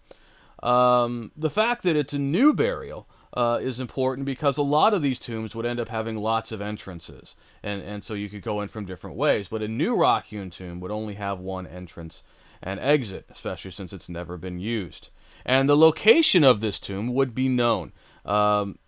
Um, 0.62 1.32
the 1.36 1.50
fact 1.50 1.82
that 1.84 1.96
it's 1.96 2.12
a 2.12 2.18
new 2.18 2.52
burial 2.52 3.08
uh, 3.34 3.58
is 3.62 3.78
important 3.78 4.26
because 4.26 4.56
a 4.56 4.62
lot 4.62 4.92
of 4.92 5.02
these 5.02 5.18
tombs 5.18 5.54
would 5.54 5.66
end 5.66 5.78
up 5.78 5.88
having 5.88 6.16
lots 6.16 6.52
of 6.52 6.60
entrances, 6.60 7.36
and, 7.62 7.82
and 7.82 8.02
so 8.02 8.14
you 8.14 8.28
could 8.28 8.42
go 8.42 8.60
in 8.60 8.68
from 8.68 8.84
different 8.84 9.16
ways. 9.16 9.48
But 9.48 9.62
a 9.62 9.68
new 9.68 9.94
rock 9.94 10.26
hewn 10.26 10.50
tomb 10.50 10.80
would 10.80 10.90
only 10.90 11.14
have 11.14 11.38
one 11.38 11.66
entrance 11.66 12.22
and 12.62 12.80
exit, 12.80 13.26
especially 13.30 13.70
since 13.70 13.92
it's 13.92 14.08
never 14.08 14.36
been 14.36 14.58
used. 14.58 15.10
And 15.44 15.68
the 15.68 15.76
location 15.76 16.44
of 16.44 16.60
this 16.60 16.78
tomb 16.78 17.14
would 17.14 17.34
be 17.34 17.48
known. 17.48 17.92
Um, 18.24 18.78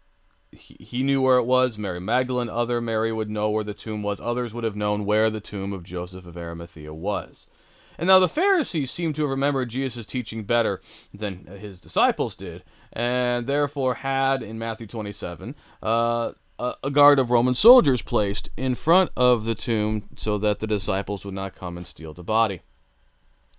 he, 0.51 0.77
he 0.79 1.03
knew 1.03 1.23
where 1.23 1.39
it 1.39 1.45
was. 1.45 1.79
Mary 1.79 2.01
Magdalene, 2.01 2.51
other 2.51 2.81
Mary 2.81 3.13
would 3.13 3.31
know 3.31 3.49
where 3.51 3.65
the 3.65 3.75
tomb 3.75 4.03
was. 4.03 4.21
Others 4.21 4.53
would 4.53 4.65
have 4.65 4.77
known 4.77 5.07
where 5.07 5.31
the 5.31 5.41
tomb 5.41 5.73
of 5.73 5.83
Joseph 5.83 6.27
of 6.27 6.37
Arimathea 6.37 6.93
was. 6.93 7.47
And 7.99 8.09
now 8.09 8.19
the 8.19 8.29
Pharisees 8.29 8.91
seem 8.91 9.13
to 9.15 9.23
have 9.23 9.31
remembered 9.31 9.69
Jesus' 9.69 10.07
teaching 10.07 10.45
better 10.45 10.81
than 11.13 11.47
his 11.47 11.81
disciples 11.81 12.35
did, 12.35 12.65
and 12.93 13.47
therefore 13.47 13.95
had, 13.95 14.43
in 14.43 14.59
Matthew 14.59 14.87
27, 14.87 15.55
uh, 15.83 16.33
a 16.59 16.91
guard 16.91 17.19
of 17.19 17.31
Roman 17.31 17.55
soldiers 17.55 18.03
placed 18.03 18.51
in 18.57 18.75
front 18.75 19.11
of 19.17 19.45
the 19.45 19.55
tomb 19.55 20.09
so 20.17 20.39
that 20.39 20.61
the 20.61 20.67
disciples 20.67 21.25
would 21.25 21.35
not 21.35 21.57
come 21.57 21.77
and 21.77 21.87
steal 21.87 22.15
the 22.15 22.23
body. 22.23 22.61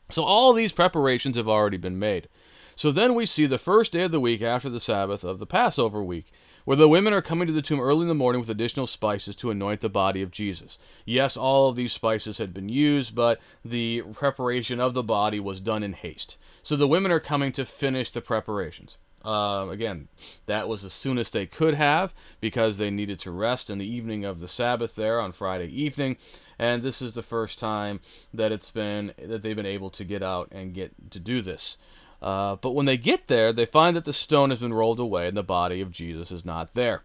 So 0.09 0.23
all 0.23 0.53
these 0.53 0.73
preparations 0.73 1.35
have 1.37 1.49
already 1.49 1.77
been 1.77 1.99
made. 1.99 2.29
So 2.75 2.91
then 2.91 3.13
we 3.13 3.25
see 3.25 3.45
the 3.45 3.57
first 3.57 3.91
day 3.91 4.03
of 4.03 4.11
the 4.11 4.19
week 4.19 4.41
after 4.41 4.69
the 4.69 4.79
Sabbath 4.79 5.23
of 5.23 5.39
the 5.39 5.45
Passover 5.45 6.03
week, 6.03 6.31
where 6.65 6.77
the 6.77 6.89
women 6.89 7.13
are 7.13 7.21
coming 7.21 7.47
to 7.47 7.53
the 7.53 7.61
tomb 7.61 7.79
early 7.79 8.03
in 8.03 8.07
the 8.07 8.15
morning 8.15 8.39
with 8.39 8.49
additional 8.49 8.87
spices 8.87 9.35
to 9.37 9.51
anoint 9.51 9.81
the 9.81 9.89
body 9.89 10.21
of 10.21 10.31
Jesus. 10.31 10.77
Yes, 11.05 11.37
all 11.37 11.69
of 11.69 11.75
these 11.75 11.93
spices 11.93 12.37
had 12.37 12.53
been 12.53 12.69
used, 12.69 13.13
but 13.13 13.39
the 13.63 14.01
preparation 14.13 14.79
of 14.79 14.93
the 14.93 15.03
body 15.03 15.39
was 15.39 15.59
done 15.59 15.83
in 15.83 15.93
haste. 15.93 16.37
So 16.61 16.75
the 16.75 16.87
women 16.87 17.11
are 17.11 17.19
coming 17.19 17.51
to 17.53 17.65
finish 17.65 18.11
the 18.11 18.21
preparations. 18.21 18.97
Uh, 19.23 19.67
again, 19.69 20.09
that 20.47 20.67
was 20.67 20.83
as 20.83 20.91
soon 20.91 21.17
as 21.17 21.29
they 21.29 21.45
could 21.45 21.75
have 21.75 22.13
because 22.41 22.77
they 22.77 22.89
needed 22.89 23.19
to 23.19 23.31
rest 23.31 23.69
in 23.69 23.77
the 23.77 23.89
evening 23.89 24.25
of 24.25 24.39
the 24.39 24.49
Sabbath 24.49 24.95
there 24.95 25.21
on 25.21 25.31
Friday 25.31 25.67
evening, 25.67 26.17
and 26.59 26.83
this 26.83 27.01
is 27.01 27.13
the 27.13 27.23
first 27.23 27.57
time 27.57 28.01
that 28.33 28.51
it's 28.51 28.69
been 28.69 29.13
that 29.17 29.41
they've 29.41 29.55
been 29.55 29.65
able 29.65 29.89
to 29.91 30.03
get 30.03 30.21
out 30.21 30.49
and 30.51 30.73
get 30.73 30.91
to 31.11 31.19
do 31.19 31.41
this. 31.41 31.77
Uh, 32.23 32.55
but 32.55 32.71
when 32.71 32.85
they 32.85 32.95
get 32.95 33.27
there, 33.27 33.51
they 33.51 33.65
find 33.65 33.97
that 33.97 34.05
the 34.05 34.13
stone 34.13 34.49
has 34.49 34.59
been 34.59 34.73
rolled 34.73 34.99
away 34.99 35.27
and 35.27 35.35
the 35.35 35.43
body 35.43 35.81
of 35.81 35.91
Jesus 35.91 36.31
is 36.31 36.45
not 36.45 36.73
there. 36.73 37.03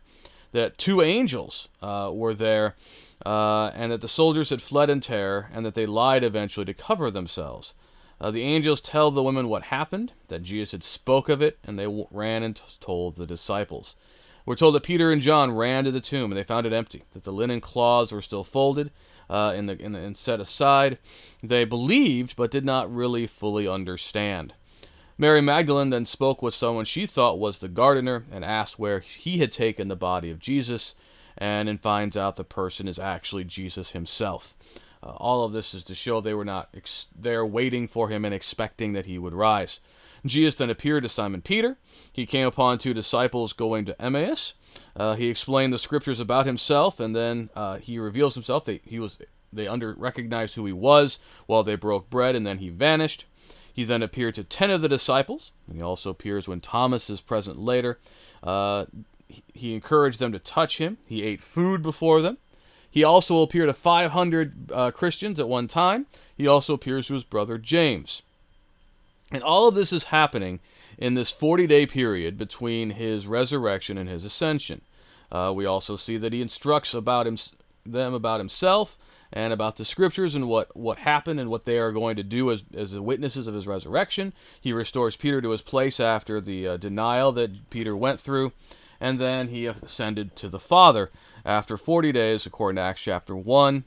That 0.53 0.79
two 0.79 1.03
angels 1.03 1.69
uh, 1.83 2.13
were 2.15 2.35
there, 2.35 2.77
uh, 3.27 3.73
and 3.75 3.91
that 3.91 4.01
the 4.01 4.07
soldiers 4.07 4.51
had 4.51 4.63
fled 4.63 4.89
in 4.89 5.01
terror, 5.01 5.51
and 5.53 5.67
that 5.67 5.75
they 5.75 5.87
lied 5.87 6.23
eventually 6.23 6.65
to 6.67 6.73
cover 6.73 7.11
themselves. 7.11 7.75
Uh, 8.21 8.31
the 8.31 8.43
angels 8.43 8.81
tell 8.81 9.11
the 9.11 9.23
women 9.23 9.49
what 9.49 9.65
happened, 9.65 10.13
that 10.29 10.45
Jesus 10.45 10.71
had 10.71 10.83
spoke 10.85 11.29
of 11.29 11.43
it, 11.43 11.59
and 11.65 11.77
they 11.79 11.85
w- 11.85 12.07
ran 12.13 12.45
and 12.45 12.57
t- 12.57 12.63
told 12.81 13.17
the 13.17 13.27
disciples. 13.27 13.97
We're 14.47 14.55
told 14.55 14.77
that 14.77 14.85
Peter 14.85 15.13
and 15.13 15.21
John 15.21 15.51
ran 15.51 15.85
to 15.85 15.91
the 15.91 16.01
tomb, 16.01 16.31
and 16.31 16.39
they 16.39 16.45
found 16.45 16.65
it 16.65 16.73
empty. 16.73 17.03
That 17.13 17.25
the 17.25 17.33
linen 17.33 17.61
cloths 17.61 18.13
were 18.13 18.23
still 18.23 18.45
folded 18.45 18.93
uh, 19.29 19.53
in 19.55 19.67
the, 19.67 19.79
in 19.79 19.93
the, 19.93 19.99
and 19.99 20.17
set 20.17 20.41
aside. 20.41 20.97
They 21.43 21.65
believed, 21.65 22.37
but 22.37 22.51
did 22.51 22.65
not 22.65 22.93
really 22.93 23.27
fully 23.27 23.69
understand. 23.69 24.55
Mary 25.21 25.41
Magdalene 25.41 25.91
then 25.91 26.05
spoke 26.05 26.43
with 26.43 26.55
someone 26.55 26.85
she 26.85 27.05
thought 27.05 27.41
was 27.41 27.59
the 27.59 27.69
gardener 27.69 28.25
and 28.31 28.45
asked 28.45 28.79
where 28.79 29.01
he 29.01 29.39
had 29.39 29.51
taken 29.51 29.89
the 29.89 29.97
body 29.97 30.31
of 30.31 30.39
Jesus, 30.39 30.95
and 31.37 31.69
then 31.69 31.77
finds 31.77 32.17
out 32.17 32.37
the 32.37 32.45
person 32.45 32.87
is 32.87 33.01
actually 33.01 33.43
Jesus 33.43 33.91
himself. 33.91 34.55
Uh, 35.03 35.11
all 35.11 35.45
of 35.45 35.53
this 35.53 35.75
is 35.75 35.83
to 35.85 35.95
show 35.95 36.21
they 36.21 36.35
were 36.35 36.45
not 36.45 36.69
ex- 36.73 37.09
there 37.17 37.45
waiting 37.45 37.89
for 37.89 38.09
him 38.09 38.25
and 38.25 38.33
expecting 38.33 38.93
that 38.93 39.07
he 39.07 39.19
would 39.19 39.35
rise. 39.35 39.81
Jesus 40.25 40.57
then 40.57 40.71
appeared 40.71 41.03
to 41.03 41.09
Simon 41.09 41.43
Peter. 41.43 41.79
He 42.13 42.27
came 42.27 42.47
upon 42.47 42.79
two 42.79 42.95
disciples 42.95 43.53
going 43.53 43.85
to 43.87 44.01
Emmaus. 44.01 44.55
Uh, 44.97 45.15
he 45.15 45.29
explained 45.29 45.73
the 45.73 45.79
scriptures 45.79 46.21
about 46.21 46.47
himself, 46.47 47.01
and 47.01 47.15
then 47.15 47.51
uh, 47.55 47.79
he 47.79 47.99
reveals 47.99 48.35
himself. 48.35 48.65
They, 48.65 48.81
he 48.85 48.99
was, 48.99 49.19
they 49.53 49.67
under 49.69 49.95
recognized 49.95 50.55
who 50.55 50.67
he 50.67 50.73
was 50.73 51.19
while 51.47 51.63
they 51.63 51.77
broke 51.77 52.11
bread, 52.11 52.37
and 52.37 52.47
then 52.47 52.59
he 52.59 52.69
vanished. 52.69 53.27
He 53.79 53.85
then 53.85 54.03
appeared 54.03 54.35
to 54.35 54.43
ten 54.43 54.73
of 54.73 54.83
the 54.83 54.89
disciples, 54.89 55.53
he 55.73 55.81
also 55.81 56.11
appears 56.11 56.49
when 56.49 56.61
Thomas 56.61 57.09
is 57.09 57.21
present 57.21 57.61
later. 57.61 58.01
Uh, 58.43 58.87
he 59.55 59.73
encouraged 59.73 60.19
them 60.19 60.33
to 60.33 60.41
touch 60.41 60.79
him. 60.79 60.99
He 61.07 61.23
ate 61.23 61.41
food 61.41 61.81
before 61.81 62.21
them. 62.21 62.39
He 62.91 63.05
also 63.05 63.41
appeared 63.41 63.69
to 63.69 63.75
500 63.75 64.73
uh, 64.73 64.91
Christians 64.91 65.39
at 65.39 65.49
one 65.49 65.69
time. 65.69 66.07
He 66.37 66.45
also 66.45 66.75
appears 66.75 67.07
to 67.07 67.15
his 67.15 67.23
brother 67.23 67.57
James. 67.57 68.23
And 69.31 69.45
all 69.45 69.69
of 69.69 69.77
this 69.77 69.93
is 69.93 70.03
happening 70.03 70.59
in 70.99 71.15
this 71.15 71.31
40 71.31 71.69
day 71.69 71.87
period 71.87 72.37
between 72.37 72.91
his 72.91 73.29
resurrection 73.29 73.97
and 73.97 74.09
his 74.09 74.25
ascension. 74.25 74.81
Uh, 75.31 75.53
we 75.55 75.67
also 75.67 75.95
see 75.95 76.17
that 76.17 76.33
he 76.33 76.43
instructs 76.43 76.95
about 76.95 77.29
him, 77.29 77.37
them 77.87 78.13
about 78.13 78.41
himself 78.41 78.99
and 79.33 79.53
about 79.53 79.77
the 79.77 79.85
scriptures 79.85 80.35
and 80.35 80.49
what, 80.49 80.75
what 80.77 80.99
happened 80.99 81.39
and 81.39 81.51
what 81.51 81.65
they 81.65 81.79
are 81.79 81.93
going 81.93 82.17
to 82.17 82.23
do 82.23 82.51
as, 82.51 82.65
as 82.75 82.93
the 82.93 83.03
witnesses 83.03 83.47
of 83.47 83.55
his 83.55 83.67
resurrection. 83.67 84.33
He 84.61 84.73
restores 84.73 85.17
Peter 85.17 85.41
to 85.41 85.51
his 85.51 85.63
place 85.63 86.01
after 86.01 86.41
the 86.41 86.67
uh, 86.67 86.77
denial 86.77 87.33
that 87.33 87.71
Peter 87.71 87.97
went 87.97 88.21
through, 88.21 88.53
and 89.01 89.19
then 89.19 89.49
he 89.49 89.67
ascended 89.67 90.35
to 90.37 90.49
the 90.49 90.61
Father 90.61 91.11
after 91.45 91.77
40 91.77 92.13
days, 92.13 92.47
according 92.47 92.77
to 92.77 92.83
Acts 92.83 93.03
chapter 93.03 93.37
1. 93.37 93.85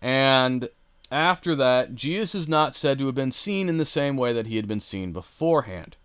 And 0.00 0.68
after 1.10 1.54
that, 1.56 1.94
Jesus 1.94 2.34
is 2.34 2.48
not 2.48 2.74
said 2.74 2.98
to 2.98 3.06
have 3.06 3.14
been 3.14 3.32
seen 3.32 3.68
in 3.68 3.78
the 3.78 3.84
same 3.84 4.16
way 4.16 4.32
that 4.32 4.46
he 4.46 4.56
had 4.56 4.68
been 4.68 4.80
seen 4.80 5.12
beforehand. 5.12 5.96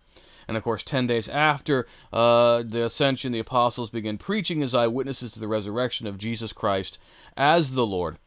And 0.46 0.56
of 0.56 0.62
course, 0.62 0.82
10 0.82 1.06
days 1.06 1.28
after 1.28 1.86
uh, 2.12 2.62
the 2.66 2.84
ascension, 2.84 3.32
the 3.32 3.38
apostles 3.38 3.88
begin 3.88 4.18
preaching 4.18 4.62
as 4.62 4.74
eyewitnesses 4.74 5.32
to 5.32 5.40
the 5.40 5.48
resurrection 5.48 6.06
of 6.06 6.18
Jesus 6.18 6.52
Christ 6.52 6.98
as 7.36 7.72
the 7.72 7.86
Lord 7.86 8.18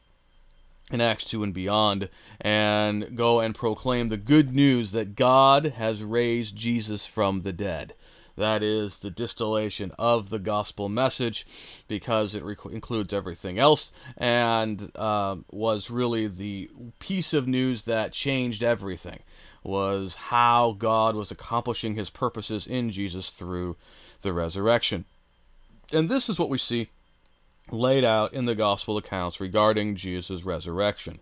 in 0.91 1.01
Acts 1.01 1.25
2 1.25 1.43
and 1.43 1.53
beyond, 1.53 2.09
and 2.39 3.15
go 3.15 3.39
and 3.39 3.53
proclaim 3.53 4.07
the 4.07 4.17
good 4.17 4.53
news 4.53 4.91
that 4.91 5.15
God 5.15 5.65
has 5.65 6.01
raised 6.01 6.55
Jesus 6.55 7.05
from 7.05 7.41
the 7.41 7.53
dead. 7.53 7.93
That 8.37 8.61
is 8.61 8.99
the 8.99 9.09
distillation 9.09 9.91
of 9.97 10.29
the 10.29 10.37
gospel 10.37 10.89
message 10.89 11.45
because 11.87 12.35
it 12.35 12.43
rec- 12.43 12.65
includes 12.71 13.11
everything 13.11 13.57
else 13.57 13.91
and 14.15 14.91
uh, 14.95 15.37
was 15.51 15.89
really 15.89 16.27
the 16.27 16.69
piece 16.99 17.33
of 17.33 17.47
news 17.47 17.83
that 17.83 18.13
changed 18.13 18.61
everything. 18.61 19.19
Was 19.63 20.15
how 20.15 20.75
God 20.77 21.15
was 21.15 21.31
accomplishing 21.31 21.95
his 21.95 22.11
purposes 22.11 22.67
in 22.67 22.91
Jesus 22.91 23.31
through 23.31 23.75
the 24.21 24.31
resurrection. 24.31 25.05
And 25.91 26.07
this 26.07 26.29
is 26.29 26.37
what 26.37 26.49
we 26.49 26.59
see 26.59 26.89
laid 27.71 28.03
out 28.03 28.33
in 28.33 28.45
the 28.45 28.55
gospel 28.55 28.97
accounts 28.97 29.39
regarding 29.39 29.95
Jesus' 29.95 30.43
resurrection. 30.43 31.19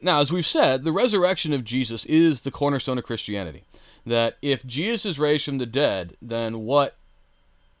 Now, 0.00 0.20
as 0.20 0.32
we've 0.32 0.46
said, 0.46 0.84
the 0.84 0.92
resurrection 0.92 1.52
of 1.52 1.64
Jesus 1.64 2.04
is 2.06 2.40
the 2.40 2.50
cornerstone 2.50 2.98
of 2.98 3.04
Christianity. 3.04 3.64
That 4.04 4.36
if 4.42 4.64
Jesus 4.66 5.06
is 5.06 5.18
raised 5.18 5.44
from 5.44 5.58
the 5.58 5.66
dead, 5.66 6.16
then 6.20 6.60
what 6.60 6.96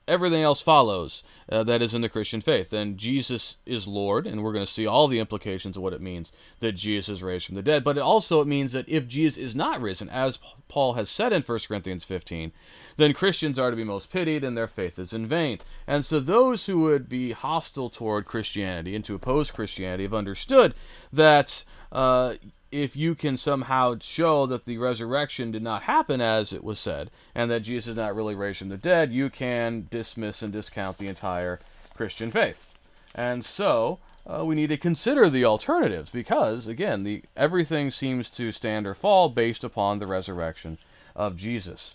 everything 0.08 0.42
else 0.42 0.60
follows 0.60 1.22
uh, 1.50 1.64
that 1.64 1.82
is 1.82 1.94
in 1.94 2.00
the 2.00 2.08
Christian 2.08 2.40
faith. 2.40 2.72
And 2.72 2.96
Jesus 2.96 3.56
is 3.66 3.86
Lord, 3.86 4.26
and 4.26 4.42
we're 4.42 4.52
going 4.52 4.64
to 4.64 4.72
see 4.72 4.86
all 4.86 5.08
the 5.08 5.18
implications 5.18 5.76
of 5.76 5.82
what 5.82 5.92
it 5.92 6.00
means 6.00 6.32
that 6.60 6.72
Jesus 6.72 7.08
is 7.08 7.22
raised 7.22 7.46
from 7.46 7.54
the 7.54 7.62
dead. 7.62 7.84
But 7.84 7.96
it 7.96 8.02
also 8.02 8.40
it 8.40 8.46
means 8.46 8.72
that 8.72 8.88
if 8.88 9.06
Jesus 9.06 9.36
is 9.36 9.54
not 9.54 9.80
risen, 9.80 10.08
as 10.08 10.38
Paul 10.68 10.94
has 10.94 11.10
said 11.10 11.32
in 11.32 11.42
1 11.42 11.58
Corinthians 11.66 12.04
15, 12.04 12.52
then 12.96 13.12
Christians 13.12 13.58
are 13.58 13.70
to 13.70 13.76
be 13.76 13.84
most 13.84 14.12
pitied, 14.12 14.44
and 14.44 14.56
their 14.56 14.66
faith 14.66 14.98
is 14.98 15.12
in 15.12 15.26
vain. 15.26 15.58
And 15.86 16.04
so 16.04 16.20
those 16.20 16.66
who 16.66 16.80
would 16.80 17.08
be 17.08 17.32
hostile 17.32 17.90
toward 17.90 18.26
Christianity 18.26 18.94
and 18.94 19.04
to 19.04 19.14
oppose 19.14 19.50
Christianity 19.50 20.04
have 20.04 20.14
understood 20.14 20.74
that. 21.12 21.64
Uh, 21.92 22.34
if 22.70 22.96
you 22.96 23.14
can 23.14 23.36
somehow 23.36 23.96
show 24.00 24.46
that 24.46 24.64
the 24.64 24.78
resurrection 24.78 25.50
did 25.50 25.62
not 25.62 25.82
happen 25.82 26.20
as 26.20 26.52
it 26.52 26.64
was 26.64 26.78
said, 26.78 27.10
and 27.34 27.50
that 27.50 27.60
Jesus 27.60 27.88
is 27.88 27.96
not 27.96 28.14
really 28.14 28.34
raised 28.34 28.58
from 28.58 28.68
the 28.68 28.76
dead, 28.76 29.12
you 29.12 29.30
can 29.30 29.86
dismiss 29.90 30.42
and 30.42 30.52
discount 30.52 30.98
the 30.98 31.08
entire 31.08 31.58
Christian 31.94 32.30
faith. 32.30 32.74
And 33.14 33.44
so 33.44 33.98
uh, 34.26 34.44
we 34.44 34.54
need 34.54 34.68
to 34.68 34.76
consider 34.76 35.30
the 35.30 35.44
alternatives 35.44 36.10
because, 36.10 36.66
again, 36.66 37.04
the 37.04 37.22
everything 37.36 37.90
seems 37.90 38.28
to 38.30 38.50
stand 38.52 38.86
or 38.86 38.94
fall 38.94 39.28
based 39.28 39.64
upon 39.64 39.98
the 39.98 40.06
resurrection 40.06 40.78
of 41.14 41.36
Jesus. 41.36 41.94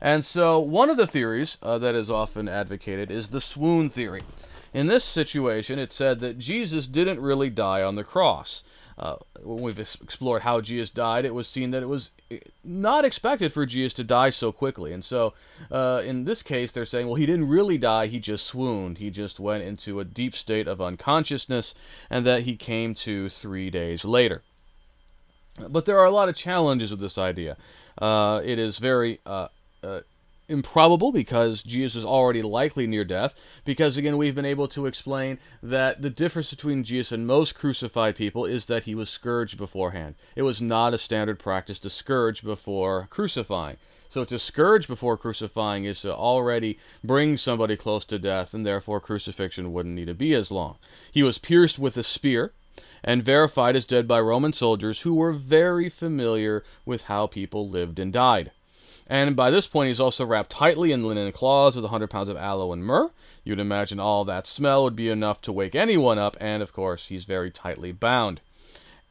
And 0.00 0.24
so 0.24 0.58
one 0.58 0.90
of 0.90 0.96
the 0.96 1.06
theories 1.06 1.58
uh, 1.62 1.78
that 1.78 1.94
is 1.94 2.10
often 2.10 2.48
advocated 2.48 3.10
is 3.10 3.28
the 3.28 3.40
swoon 3.40 3.88
theory. 3.88 4.22
In 4.74 4.86
this 4.86 5.04
situation, 5.04 5.78
it 5.78 5.92
said 5.92 6.20
that 6.20 6.38
Jesus 6.38 6.86
didn't 6.86 7.20
really 7.20 7.50
die 7.50 7.82
on 7.82 7.94
the 7.94 8.04
cross 8.04 8.64
uh, 8.98 9.16
when 9.42 9.62
we've 9.62 9.78
explored 9.78 10.42
how 10.42 10.60
Jesus 10.60 10.90
died, 10.90 11.24
it 11.24 11.34
was 11.34 11.48
seen 11.48 11.70
that 11.70 11.82
it 11.82 11.88
was 11.88 12.10
eh, 12.30 12.38
not 12.62 13.04
expected 13.04 13.52
for 13.52 13.66
Jesus 13.66 13.92
to 13.94 14.04
die 14.04 14.30
so 14.30 14.52
quickly. 14.52 14.92
And 14.92 15.04
so, 15.04 15.34
uh, 15.70 16.02
in 16.04 16.24
this 16.24 16.42
case, 16.42 16.72
they're 16.72 16.84
saying, 16.84 17.06
well, 17.06 17.16
he 17.16 17.26
didn't 17.26 17.48
really 17.48 17.78
die, 17.78 18.06
he 18.06 18.18
just 18.18 18.46
swooned. 18.46 18.98
He 18.98 19.10
just 19.10 19.40
went 19.40 19.64
into 19.64 20.00
a 20.00 20.04
deep 20.04 20.34
state 20.34 20.68
of 20.68 20.80
unconsciousness, 20.80 21.74
and 22.10 22.26
that 22.26 22.42
he 22.42 22.56
came 22.56 22.94
to 22.96 23.28
three 23.28 23.70
days 23.70 24.04
later. 24.04 24.42
But 25.68 25.84
there 25.84 25.98
are 25.98 26.06
a 26.06 26.10
lot 26.10 26.28
of 26.28 26.36
challenges 26.36 26.90
with 26.90 27.00
this 27.00 27.18
idea. 27.18 27.56
Uh, 27.98 28.40
it 28.44 28.58
is 28.58 28.78
very 28.78 29.20
uh, 29.26 29.48
uh, 29.82 30.00
improbable 30.48 31.12
because 31.12 31.62
Jesus 31.62 31.96
is 31.96 32.04
already 32.04 32.42
likely 32.42 32.86
near 32.86 33.04
death. 33.04 33.34
Because 33.64 33.96
again, 33.96 34.16
we've 34.16 34.34
been 34.34 34.44
able 34.44 34.68
to 34.68 34.86
explain 34.86 35.38
that 35.62 36.02
the 36.02 36.10
difference 36.10 36.50
between 36.50 36.84
Jesus 36.84 37.12
and 37.12 37.26
most 37.26 37.54
crucified 37.54 38.16
people 38.16 38.44
is 38.44 38.66
that 38.66 38.84
he 38.84 38.94
was 38.94 39.10
scourged 39.10 39.58
beforehand. 39.58 40.14
It 40.36 40.42
was 40.42 40.60
not 40.60 40.94
a 40.94 40.98
standard 40.98 41.38
practice 41.38 41.78
to 41.80 41.90
scourge 41.90 42.42
before 42.42 43.06
crucifying. 43.10 43.76
So 44.08 44.26
to 44.26 44.38
scourge 44.38 44.88
before 44.88 45.16
crucifying 45.16 45.86
is 45.86 46.02
to 46.02 46.14
already 46.14 46.78
bring 47.02 47.38
somebody 47.38 47.76
close 47.76 48.04
to 48.04 48.18
death, 48.18 48.52
and 48.52 48.62
therefore 48.62 49.00
crucifixion 49.00 49.72
wouldn't 49.72 49.94
need 49.94 50.08
to 50.08 50.14
be 50.14 50.34
as 50.34 50.50
long. 50.50 50.76
He 51.10 51.22
was 51.22 51.38
pierced 51.38 51.78
with 51.78 51.96
a 51.96 52.02
spear 52.02 52.52
and 53.02 53.24
verified 53.24 53.74
as 53.74 53.86
dead 53.86 54.06
by 54.06 54.20
Roman 54.20 54.52
soldiers 54.52 55.00
who 55.00 55.14
were 55.14 55.32
very 55.32 55.88
familiar 55.88 56.62
with 56.84 57.04
how 57.04 57.26
people 57.26 57.68
lived 57.68 57.98
and 57.98 58.12
died. 58.12 58.50
And 59.12 59.36
by 59.36 59.50
this 59.50 59.66
point, 59.66 59.88
he's 59.88 60.00
also 60.00 60.24
wrapped 60.24 60.48
tightly 60.48 60.90
in 60.90 61.04
linen 61.04 61.30
cloths 61.32 61.76
with 61.76 61.84
100 61.84 62.08
pounds 62.08 62.30
of 62.30 62.36
aloe 62.38 62.72
and 62.72 62.82
myrrh. 62.82 63.10
You'd 63.44 63.60
imagine 63.60 64.00
all 64.00 64.24
that 64.24 64.46
smell 64.46 64.84
would 64.84 64.96
be 64.96 65.10
enough 65.10 65.42
to 65.42 65.52
wake 65.52 65.74
anyone 65.74 66.16
up, 66.18 66.34
and 66.40 66.62
of 66.62 66.72
course, 66.72 67.08
he's 67.08 67.26
very 67.26 67.50
tightly 67.50 67.92
bound. 67.92 68.40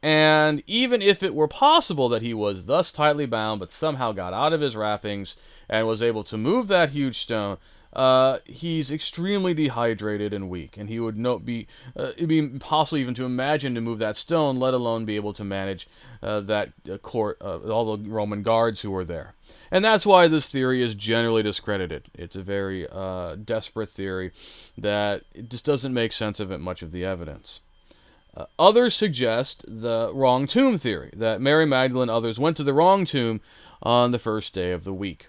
And 0.02 0.64
even 0.66 1.02
if 1.02 1.22
it 1.22 1.36
were 1.36 1.46
possible 1.46 2.08
that 2.08 2.20
he 2.20 2.34
was 2.34 2.64
thus 2.64 2.90
tightly 2.90 3.26
bound, 3.26 3.60
but 3.60 3.70
somehow 3.70 4.10
got 4.10 4.32
out 4.32 4.52
of 4.52 4.60
his 4.60 4.74
wrappings 4.74 5.36
and 5.68 5.86
was 5.86 6.02
able 6.02 6.24
to 6.24 6.36
move 6.36 6.66
that 6.66 6.90
huge 6.90 7.20
stone, 7.20 7.58
uh, 7.92 8.38
he's 8.44 8.90
extremely 8.90 9.52
dehydrated 9.52 10.32
and 10.32 10.48
weak, 10.48 10.76
and 10.76 10.88
he 10.88 10.98
would 10.98 11.16
be 11.44 11.66
uh, 11.96 12.12
it'd 12.16 12.28
be 12.28 12.38
impossible 12.38 12.98
even 12.98 13.14
to 13.14 13.24
imagine 13.24 13.74
to 13.74 13.80
move 13.80 13.98
that 13.98 14.16
stone, 14.16 14.58
let 14.58 14.72
alone 14.72 15.04
be 15.04 15.16
able 15.16 15.32
to 15.34 15.44
manage 15.44 15.88
uh, 16.22 16.40
that 16.40 16.70
uh, 16.90 16.96
court, 16.98 17.36
uh, 17.42 17.58
all 17.68 17.96
the 17.96 18.08
Roman 18.08 18.42
guards 18.42 18.80
who 18.80 18.90
were 18.90 19.04
there. 19.04 19.34
And 19.70 19.84
that's 19.84 20.06
why 20.06 20.28
this 20.28 20.48
theory 20.48 20.82
is 20.82 20.94
generally 20.94 21.42
discredited. 21.42 22.10
It's 22.14 22.36
a 22.36 22.42
very 22.42 22.86
uh, 22.90 23.36
desperate 23.36 23.90
theory 23.90 24.32
that 24.78 25.24
just 25.48 25.66
doesn't 25.66 25.92
make 25.92 26.12
sense 26.12 26.40
of 26.40 26.50
it 26.50 26.58
much 26.58 26.82
of 26.82 26.92
the 26.92 27.04
evidence. 27.04 27.60
Uh, 28.34 28.46
others 28.58 28.94
suggest 28.94 29.64
the 29.68 30.10
wrong 30.14 30.46
tomb 30.46 30.78
theory, 30.78 31.10
that 31.14 31.42
Mary 31.42 31.66
Magdalene 31.66 32.04
and 32.04 32.10
others 32.10 32.38
went 32.38 32.56
to 32.56 32.64
the 32.64 32.72
wrong 32.72 33.04
tomb 33.04 33.42
on 33.82 34.12
the 34.12 34.18
first 34.18 34.54
day 34.54 34.72
of 34.72 34.84
the 34.84 34.94
week. 34.94 35.28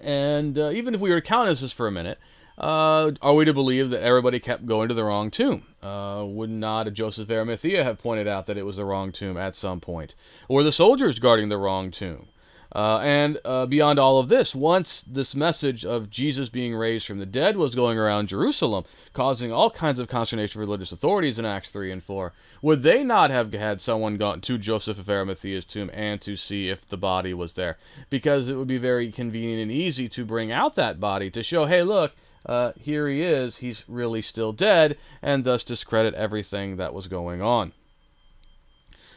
And 0.00 0.58
uh, 0.58 0.70
even 0.70 0.94
if 0.94 1.00
we 1.00 1.10
were 1.10 1.20
to 1.20 1.26
count 1.26 1.48
this 1.48 1.72
for 1.72 1.86
a 1.86 1.92
minute, 1.92 2.18
uh, 2.58 3.12
are 3.20 3.34
we 3.34 3.44
to 3.44 3.52
believe 3.52 3.90
that 3.90 4.02
everybody 4.02 4.40
kept 4.40 4.66
going 4.66 4.88
to 4.88 4.94
the 4.94 5.04
wrong 5.04 5.30
tomb? 5.30 5.66
Uh, 5.82 6.24
would 6.26 6.50
not 6.50 6.88
a 6.88 6.90
Joseph 6.90 7.30
Arimathea 7.30 7.84
have 7.84 7.98
pointed 7.98 8.26
out 8.26 8.46
that 8.46 8.56
it 8.56 8.64
was 8.64 8.76
the 8.76 8.84
wrong 8.84 9.12
tomb 9.12 9.36
at 9.36 9.56
some 9.56 9.80
point? 9.80 10.14
Or 10.48 10.62
the 10.62 10.72
soldiers 10.72 11.18
guarding 11.18 11.48
the 11.48 11.58
wrong 11.58 11.90
tomb? 11.90 12.28
Uh, 12.76 12.98
and 12.98 13.38
uh, 13.46 13.64
beyond 13.64 13.98
all 13.98 14.18
of 14.18 14.28
this, 14.28 14.54
once 14.54 15.02
this 15.08 15.34
message 15.34 15.82
of 15.82 16.10
Jesus 16.10 16.50
being 16.50 16.74
raised 16.74 17.06
from 17.06 17.18
the 17.18 17.24
dead 17.24 17.56
was 17.56 17.74
going 17.74 17.96
around 17.96 18.28
Jerusalem, 18.28 18.84
causing 19.14 19.50
all 19.50 19.70
kinds 19.70 19.98
of 19.98 20.08
consternation 20.08 20.52
for 20.52 20.60
religious 20.60 20.92
authorities 20.92 21.38
in 21.38 21.46
Acts 21.46 21.70
3 21.70 21.90
and 21.90 22.04
4, 22.04 22.34
would 22.60 22.82
they 22.82 23.02
not 23.02 23.30
have 23.30 23.50
had 23.54 23.80
someone 23.80 24.18
gone 24.18 24.42
to 24.42 24.58
Joseph 24.58 24.98
of 24.98 25.08
Arimathea's 25.08 25.64
tomb 25.64 25.90
and 25.94 26.20
to 26.20 26.36
see 26.36 26.68
if 26.68 26.86
the 26.86 26.98
body 26.98 27.32
was 27.32 27.54
there? 27.54 27.78
Because 28.10 28.50
it 28.50 28.56
would 28.56 28.68
be 28.68 28.76
very 28.76 29.10
convenient 29.10 29.62
and 29.62 29.72
easy 29.72 30.06
to 30.10 30.26
bring 30.26 30.52
out 30.52 30.74
that 30.74 31.00
body 31.00 31.30
to 31.30 31.42
show, 31.42 31.64
hey, 31.64 31.82
look, 31.82 32.12
uh, 32.44 32.72
here 32.78 33.08
he 33.08 33.22
is, 33.22 33.56
he's 33.56 33.86
really 33.88 34.20
still 34.20 34.52
dead, 34.52 34.98
and 35.22 35.44
thus 35.44 35.64
discredit 35.64 36.12
everything 36.12 36.76
that 36.76 36.92
was 36.92 37.08
going 37.08 37.40
on 37.40 37.72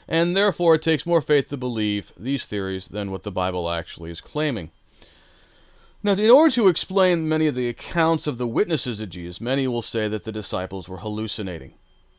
and 0.09 0.35
therefore 0.35 0.75
it 0.75 0.81
takes 0.81 1.05
more 1.05 1.21
faith 1.21 1.47
to 1.49 1.55
believe 1.55 2.11
these 2.17 2.47
theories 2.47 2.87
than 2.87 3.11
what 3.11 3.21
the 3.21 3.31
Bible 3.31 3.69
actually 3.69 4.09
is 4.09 4.19
claiming. 4.19 4.71
Now, 6.01 6.13
in 6.13 6.31
order 6.31 6.51
to 6.55 6.67
explain 6.67 7.29
many 7.29 7.45
of 7.45 7.55
the 7.55 7.69
accounts 7.69 8.25
of 8.25 8.37
the 8.37 8.47
witnesses 8.47 8.99
of 8.99 9.09
Jesus, 9.09 9.39
many 9.39 9.67
will 9.67 9.83
say 9.83 10.07
that 10.07 10.23
the 10.23 10.31
disciples 10.31 10.89
were 10.89 10.97
hallucinating. 10.97 11.73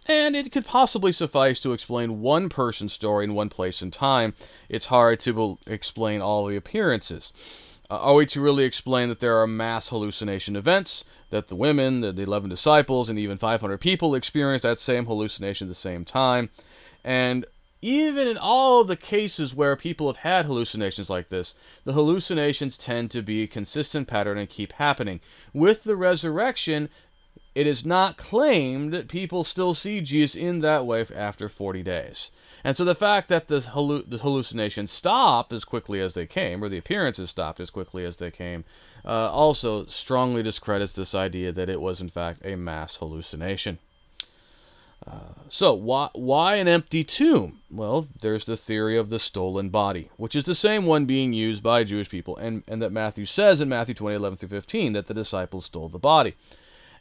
And 0.06 0.36
it 0.36 0.52
could 0.52 0.64
possibly 0.64 1.12
suffice 1.12 1.60
to 1.60 1.72
explain 1.72 2.20
one 2.20 2.48
person's 2.48 2.92
story 2.92 3.24
in 3.24 3.34
one 3.34 3.48
place 3.48 3.82
and 3.82 3.92
time. 3.92 4.34
It's 4.68 4.86
hard 4.86 5.20
to 5.20 5.58
explain 5.66 6.20
all 6.20 6.46
the 6.46 6.56
appearances. 6.56 7.32
Uh, 7.90 7.98
are 7.98 8.14
we 8.14 8.26
to 8.26 8.40
really 8.40 8.64
explain 8.64 9.08
that 9.08 9.20
there 9.20 9.38
are 9.38 9.46
mass 9.46 9.88
hallucination 9.88 10.56
events, 10.56 11.02
that 11.30 11.48
the 11.48 11.56
women, 11.56 12.02
the 12.02 12.22
11 12.22 12.50
disciples, 12.50 13.08
and 13.08 13.18
even 13.18 13.36
500 13.36 13.78
people 13.78 14.14
experienced 14.14 14.62
that 14.62 14.78
same 14.78 15.06
hallucination 15.06 15.66
at 15.66 15.70
the 15.70 15.74
same 15.74 16.04
time? 16.04 16.50
And 17.02 17.46
even 17.82 18.28
in 18.28 18.36
all 18.36 18.84
the 18.84 18.96
cases 18.96 19.54
where 19.54 19.76
people 19.76 20.06
have 20.06 20.18
had 20.18 20.44
hallucinations 20.44 21.08
like 21.08 21.28
this, 21.28 21.54
the 21.84 21.92
hallucinations 21.92 22.76
tend 22.76 23.10
to 23.10 23.22
be 23.22 23.42
a 23.42 23.46
consistent 23.46 24.06
pattern 24.06 24.38
and 24.38 24.48
keep 24.48 24.72
happening. 24.72 25.20
With 25.54 25.84
the 25.84 25.96
resurrection, 25.96 26.90
it 27.54 27.66
is 27.66 27.84
not 27.84 28.16
claimed 28.16 28.92
that 28.92 29.08
people 29.08 29.42
still 29.42 29.74
see 29.74 30.00
Jesus 30.00 30.36
in 30.36 30.60
that 30.60 30.86
way 30.86 31.04
after 31.14 31.48
40 31.48 31.82
days. 31.82 32.30
And 32.62 32.76
so 32.76 32.84
the 32.84 32.94
fact 32.94 33.28
that 33.28 33.48
the, 33.48 33.58
the 34.06 34.18
hallucinations 34.18 34.90
stop 34.90 35.52
as 35.52 35.64
quickly 35.64 36.00
as 36.00 36.14
they 36.14 36.26
came, 36.26 36.62
or 36.62 36.68
the 36.68 36.78
appearances 36.78 37.30
stopped 37.30 37.58
as 37.58 37.70
quickly 37.70 38.04
as 38.04 38.18
they 38.18 38.30
came, 38.30 38.64
uh, 39.04 39.30
also 39.30 39.86
strongly 39.86 40.42
discredits 40.42 40.92
this 40.92 41.14
idea 41.14 41.50
that 41.52 41.68
it 41.68 41.80
was 41.80 42.00
in 42.00 42.08
fact 42.08 42.44
a 42.44 42.56
mass 42.56 42.96
hallucination. 42.96 43.78
Uh, 45.06 45.32
so 45.48 45.72
why 45.72 46.10
why 46.14 46.56
an 46.56 46.68
empty 46.68 47.04
tomb? 47.04 47.60
Well, 47.70 48.06
there's 48.20 48.44
the 48.44 48.56
theory 48.56 48.96
of 48.96 49.10
the 49.10 49.18
stolen 49.18 49.70
body, 49.70 50.10
which 50.16 50.36
is 50.36 50.44
the 50.44 50.54
same 50.54 50.86
one 50.86 51.06
being 51.06 51.32
used 51.32 51.62
by 51.62 51.84
Jewish 51.84 52.08
people, 52.08 52.36
and, 52.36 52.62
and 52.68 52.82
that 52.82 52.92
Matthew 52.92 53.24
says 53.24 53.60
in 53.60 53.68
Matthew 53.68 53.94
20, 53.94 54.16
11 54.16 54.36
through 54.38 54.48
15 54.48 54.92
that 54.92 55.06
the 55.06 55.14
disciples 55.14 55.66
stole 55.66 55.88
the 55.88 55.98
body. 55.98 56.34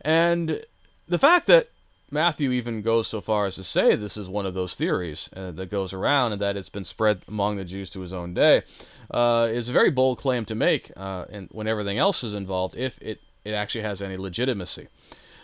And 0.02 0.64
the 1.08 1.18
fact 1.18 1.48
that 1.48 1.70
Matthew 2.12 2.52
even 2.52 2.82
goes 2.82 3.08
so 3.08 3.22
far 3.22 3.46
as 3.46 3.56
to 3.56 3.64
say 3.64 3.96
this 3.96 4.18
is 4.18 4.30
one 4.30 4.46
of 4.46 4.54
those 4.54 4.76
theories 4.76 5.30
uh, 5.36 5.52
that 5.52 5.70
goes 5.70 5.94
around 5.94 6.32
and 6.32 6.42
that 6.42 6.58
it's 6.58 6.70
been 6.70 6.84
spread 6.84 7.22
among 7.28 7.58
the 7.58 7.66
Jews 7.66 7.90
to 7.92 8.02
his 8.02 8.14
own 8.14 8.34
day 8.34 8.64
uh, 9.12 9.48
is 9.52 9.70
a 9.70 9.74
very 9.74 9.92
bold 9.92 10.18
claim 10.18 10.46
to 10.46 10.56
make 10.56 10.92
uh, 10.98 11.26
and 11.30 11.50
when 11.52 11.68
everything 11.68 11.98
else 11.98 12.24
is 12.24 12.34
involved, 12.34 12.76
if 12.76 13.00
it, 13.02 13.20
it 13.44 13.52
actually 13.52 13.82
has 13.82 14.02
any 14.02 14.18
legitimacy. 14.18 14.88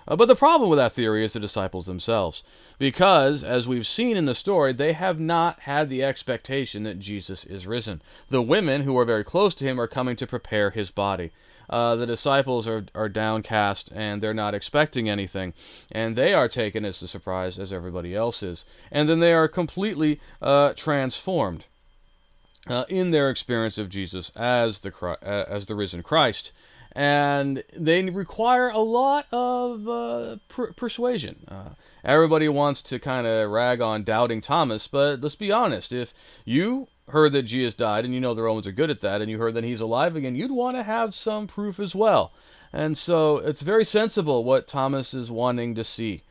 Uh, 0.07 0.15
but 0.15 0.27
the 0.27 0.35
problem 0.35 0.69
with 0.69 0.77
that 0.77 0.93
theory 0.93 1.25
is 1.25 1.33
the 1.33 1.39
disciples 1.39 1.87
themselves, 1.87 2.43
because, 2.77 3.43
as 3.43 3.67
we've 3.67 3.87
seen 3.87 4.17
in 4.17 4.25
the 4.25 4.35
story, 4.35 4.71
they 4.71 4.93
have 4.93 5.19
not 5.19 5.61
had 5.61 5.89
the 5.89 6.03
expectation 6.03 6.83
that 6.83 6.99
Jesus 6.99 7.43
is 7.43 7.65
risen. 7.65 8.01
The 8.29 8.41
women 8.41 8.81
who 8.81 8.97
are 8.97 9.05
very 9.05 9.23
close 9.23 9.55
to 9.55 9.65
him 9.65 9.79
are 9.79 9.87
coming 9.87 10.15
to 10.17 10.27
prepare 10.27 10.69
his 10.69 10.91
body. 10.91 11.31
Uh, 11.67 11.95
the 11.95 12.05
disciples 12.05 12.67
are, 12.67 12.85
are 12.93 13.09
downcast 13.09 13.91
and 13.95 14.21
they're 14.21 14.33
not 14.33 14.53
expecting 14.53 15.09
anything, 15.09 15.53
and 15.91 16.15
they 16.15 16.33
are 16.33 16.47
taken 16.47 16.85
as 16.85 17.01
a 17.01 17.07
surprise 17.07 17.57
as 17.57 17.73
everybody 17.73 18.15
else 18.15 18.43
is. 18.43 18.65
And 18.91 19.09
then 19.09 19.19
they 19.19 19.33
are 19.33 19.47
completely 19.47 20.19
uh, 20.41 20.73
transformed. 20.73 21.65
Uh, 22.67 22.83
in 22.89 23.11
their 23.11 23.29
experience 23.29 23.77
of 23.77 23.89
Jesus 23.89 24.31
as 24.35 24.79
the 24.79 24.91
uh, 24.99 25.45
as 25.47 25.67
the 25.67 25.75
risen 25.75 26.01
Christ, 26.01 26.51
and 26.95 27.62
they 27.75 28.01
require 28.03 28.69
a 28.69 28.79
lot 28.79 29.27
of 29.31 29.88
uh, 29.88 30.38
per- 30.47 30.71
persuasion. 30.71 31.45
Uh, 31.47 31.71
everybody 32.05 32.47
wants 32.47 32.81
to 32.84 32.99
kind 32.99 33.27
of 33.27 33.51
rag 33.51 33.81
on 33.81 34.03
doubting 34.03 34.39
Thomas, 34.39 34.88
but 34.88 35.19
let's 35.19 35.36
be 35.36 35.51
honest. 35.51 35.91
If 35.91 36.13
you 36.45 36.88
heard 37.10 37.34
that 37.34 37.43
Jesus 37.43 37.73
died, 37.73 38.05
and 38.05 38.13
you 38.13 38.21
know 38.21 38.34
the 38.34 38.43
Romans 38.43 38.65
are 38.65 38.71
good 38.71 38.89
at 38.89 39.01
that, 39.01 39.21
and 39.21 39.29
you 39.29 39.38
heard 39.38 39.55
that 39.55 39.65
he's 39.65 39.81
alive 39.81 40.15
again, 40.15 40.36
you'd 40.36 40.51
want 40.51 40.77
to 40.77 40.84
have 40.84 41.13
some 41.13 41.47
proof 41.47 41.79
as 41.79 41.93
well. 41.93 42.31
And 42.71 42.97
so 42.97 43.38
it's 43.38 43.62
very 43.62 43.86
sensible 43.86 44.43
what 44.43 44.67
Thomas 44.67 45.13
is 45.13 45.29
wanting 45.29 45.75
to 45.75 45.84
see, 45.84 46.23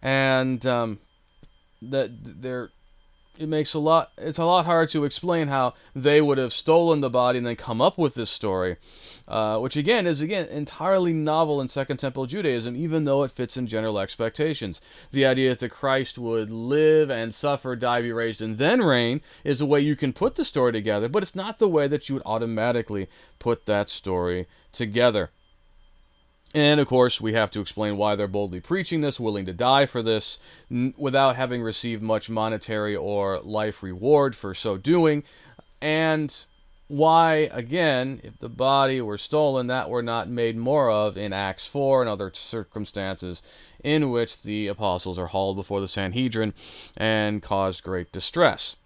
and 0.00 0.64
um, 0.64 0.98
that 1.82 2.10
they're 2.42 2.70
it 3.38 3.48
makes 3.48 3.74
a 3.74 3.78
lot 3.78 4.12
it's 4.18 4.38
a 4.38 4.44
lot 4.44 4.64
harder 4.64 4.90
to 4.90 5.04
explain 5.04 5.48
how 5.48 5.74
they 5.94 6.20
would 6.20 6.38
have 6.38 6.52
stolen 6.52 7.00
the 7.00 7.10
body 7.10 7.38
and 7.38 7.46
then 7.46 7.56
come 7.56 7.80
up 7.80 7.98
with 7.98 8.14
this 8.14 8.30
story 8.30 8.76
uh, 9.28 9.58
which 9.58 9.76
again 9.76 10.06
is 10.06 10.20
again 10.20 10.46
entirely 10.48 11.12
novel 11.12 11.60
in 11.60 11.68
second 11.68 11.96
temple 11.98 12.26
judaism 12.26 12.76
even 12.76 13.04
though 13.04 13.22
it 13.22 13.30
fits 13.30 13.56
in 13.56 13.66
general 13.66 13.98
expectations. 13.98 14.80
The 15.10 15.26
idea 15.26 15.50
that 15.50 15.60
the 15.60 15.68
christ 15.68 16.18
would 16.18 16.50
live 16.50 17.10
and 17.10 17.34
suffer 17.34 17.76
die 17.76 18.02
be 18.02 18.12
raised 18.12 18.40
and 18.40 18.58
then 18.58 18.82
reign 18.82 19.20
is 19.44 19.60
a 19.60 19.66
way 19.66 19.80
you 19.80 19.96
can 19.96 20.12
put 20.12 20.36
the 20.36 20.44
story 20.44 20.72
together 20.72 21.08
but 21.08 21.22
it's 21.22 21.34
not 21.34 21.58
the 21.58 21.68
way 21.68 21.86
that 21.88 22.08
you 22.08 22.14
would 22.14 22.26
automatically 22.26 23.08
put 23.38 23.66
that 23.66 23.88
story 23.88 24.46
together 24.72 25.30
and 26.54 26.80
of 26.80 26.86
course, 26.86 27.20
we 27.20 27.34
have 27.34 27.50
to 27.52 27.60
explain 27.60 27.96
why 27.96 28.14
they're 28.14 28.28
boldly 28.28 28.60
preaching 28.60 29.00
this, 29.00 29.20
willing 29.20 29.46
to 29.46 29.52
die 29.52 29.86
for 29.86 30.02
this, 30.02 30.38
n- 30.70 30.94
without 30.96 31.36
having 31.36 31.62
received 31.62 32.02
much 32.02 32.30
monetary 32.30 32.96
or 32.96 33.40
life 33.40 33.82
reward 33.82 34.34
for 34.34 34.54
so 34.54 34.76
doing. 34.76 35.22
And 35.80 36.34
why, 36.88 37.50
again, 37.52 38.20
if 38.22 38.38
the 38.38 38.48
body 38.48 39.00
were 39.00 39.18
stolen, 39.18 39.66
that 39.66 39.90
were 39.90 40.02
not 40.02 40.28
made 40.28 40.56
more 40.56 40.90
of 40.90 41.16
in 41.16 41.32
Acts 41.32 41.66
4 41.66 42.02
and 42.02 42.08
other 42.08 42.30
circumstances 42.32 43.42
in 43.82 44.10
which 44.10 44.42
the 44.42 44.68
apostles 44.68 45.18
are 45.18 45.26
hauled 45.26 45.56
before 45.56 45.80
the 45.80 45.88
Sanhedrin 45.88 46.54
and 46.96 47.42
cause 47.42 47.80
great 47.80 48.12
distress. 48.12 48.76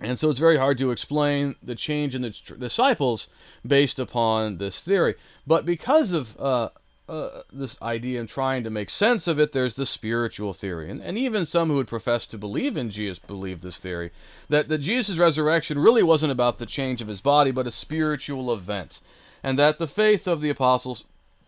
And 0.00 0.18
so 0.18 0.30
it's 0.30 0.38
very 0.38 0.58
hard 0.58 0.78
to 0.78 0.90
explain 0.90 1.56
the 1.62 1.74
change 1.74 2.14
in 2.14 2.22
the 2.22 2.30
disciples 2.58 3.28
based 3.66 3.98
upon 3.98 4.58
this 4.58 4.80
theory. 4.80 5.16
But 5.46 5.66
because 5.66 6.12
of 6.12 6.38
uh, 6.38 6.68
uh, 7.08 7.42
this 7.52 7.80
idea 7.82 8.20
and 8.20 8.28
trying 8.28 8.62
to 8.62 8.70
make 8.70 8.90
sense 8.90 9.26
of 9.26 9.40
it, 9.40 9.52
there's 9.52 9.74
the 9.74 9.86
spiritual 9.86 10.52
theory. 10.52 10.90
And, 10.90 11.00
and 11.00 11.18
even 11.18 11.46
some 11.46 11.68
who 11.68 11.76
would 11.76 11.88
profess 11.88 12.26
to 12.26 12.38
believe 12.38 12.76
in 12.76 12.90
Jesus 12.90 13.18
believe 13.18 13.60
this 13.60 13.78
theory 13.78 14.10
that, 14.48 14.68
that 14.68 14.78
Jesus' 14.78 15.18
resurrection 15.18 15.78
really 15.78 16.02
wasn't 16.02 16.32
about 16.32 16.58
the 16.58 16.66
change 16.66 17.00
of 17.00 17.08
his 17.08 17.20
body, 17.20 17.50
but 17.50 17.66
a 17.66 17.72
spiritual 17.72 18.52
event. 18.52 19.00
And 19.42 19.58
that 19.58 19.78
the 19.78 19.86
faith 19.86 20.26
of 20.26 20.40
the 20.40 20.50
apostles, 20.50 21.04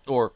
or 0.09 0.33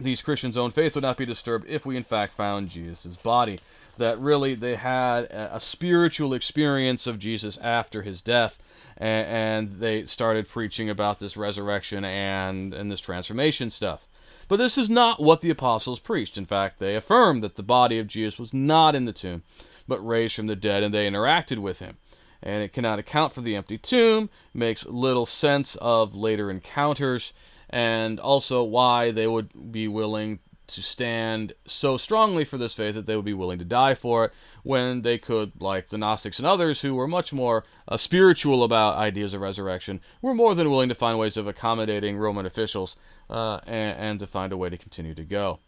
these 0.00 0.22
Christians' 0.22 0.56
own 0.56 0.70
faith, 0.70 0.94
would 0.94 1.02
not 1.02 1.16
be 1.16 1.26
disturbed 1.26 1.66
if 1.68 1.86
we 1.86 1.96
in 1.96 2.04
fact 2.04 2.34
found 2.34 2.68
Jesus' 2.68 3.16
body 3.16 3.58
that 3.98 4.18
really 4.18 4.54
they 4.54 4.76
had 4.76 5.24
a, 5.24 5.60
spiritual 5.60 6.34
experience 6.34 7.06
of 7.06 7.18
Jesus 7.18 7.56
after 7.58 8.02
his 8.02 8.20
death, 8.20 8.58
and, 8.96 9.26
and 9.26 9.80
they 9.80 10.06
started 10.06 10.48
preaching 10.48 10.90
about 10.90 11.18
this 11.18 11.36
resurrection 11.36 12.04
and, 12.04 12.74
and 12.74 12.90
this 12.90 13.00
transformation 13.00 13.70
stuff. 13.70 14.08
But 14.48 14.56
this 14.56 14.76
is 14.76 14.90
not 14.90 15.22
what 15.22 15.40
the 15.40 15.50
apostles 15.50 16.00
preached. 16.00 16.36
In 16.36 16.44
fact, 16.44 16.78
they 16.78 16.96
affirmed 16.96 17.42
that 17.42 17.56
the 17.56 17.62
body 17.62 17.98
of 17.98 18.06
Jesus 18.06 18.38
was 18.38 18.52
not 18.52 18.94
in 18.94 19.04
the 19.04 19.12
tomb, 19.12 19.42
but 19.88 20.06
raised 20.06 20.36
from 20.36 20.46
the 20.46 20.56
dead, 20.56 20.82
and 20.82 20.92
they 20.92 21.08
interacted 21.08 21.58
with 21.58 21.78
him. 21.78 21.96
And 22.42 22.62
it 22.62 22.72
cannot 22.72 22.98
account 22.98 23.32
for 23.32 23.40
the 23.40 23.56
empty 23.56 23.78
tomb, 23.78 24.28
makes 24.52 24.84
little 24.84 25.24
sense 25.24 25.76
of 25.76 26.14
later 26.14 26.50
encounters, 26.50 27.32
and 27.70 28.20
also 28.20 28.62
why 28.62 29.10
they 29.10 29.26
would 29.26 29.72
be 29.72 29.88
willing 29.88 30.40
to 30.66 30.82
stand 30.82 31.52
so 31.66 31.96
strongly 31.96 32.44
for 32.44 32.58
this 32.58 32.74
faith 32.74 32.94
that 32.94 33.06
they 33.06 33.16
would 33.16 33.24
be 33.24 33.34
willing 33.34 33.58
to 33.58 33.64
die 33.64 33.94
for 33.94 34.26
it 34.26 34.32
when 34.62 35.02
they 35.02 35.18
could, 35.18 35.52
like 35.60 35.88
the 35.88 35.98
Gnostics 35.98 36.38
and 36.38 36.46
others 36.46 36.80
who 36.80 36.94
were 36.94 37.08
much 37.08 37.32
more 37.32 37.64
uh, 37.88 37.96
spiritual 37.96 38.64
about 38.64 38.96
ideas 38.96 39.34
of 39.34 39.40
resurrection, 39.40 40.00
were 40.22 40.34
more 40.34 40.54
than 40.54 40.70
willing 40.70 40.88
to 40.88 40.94
find 40.94 41.18
ways 41.18 41.36
of 41.36 41.46
accommodating 41.46 42.16
Roman 42.16 42.46
officials 42.46 42.96
uh, 43.28 43.60
and, 43.66 43.98
and 43.98 44.20
to 44.20 44.26
find 44.26 44.52
a 44.52 44.56
way 44.56 44.70
to 44.70 44.78
continue 44.78 45.14
to 45.14 45.24
go. 45.24 45.60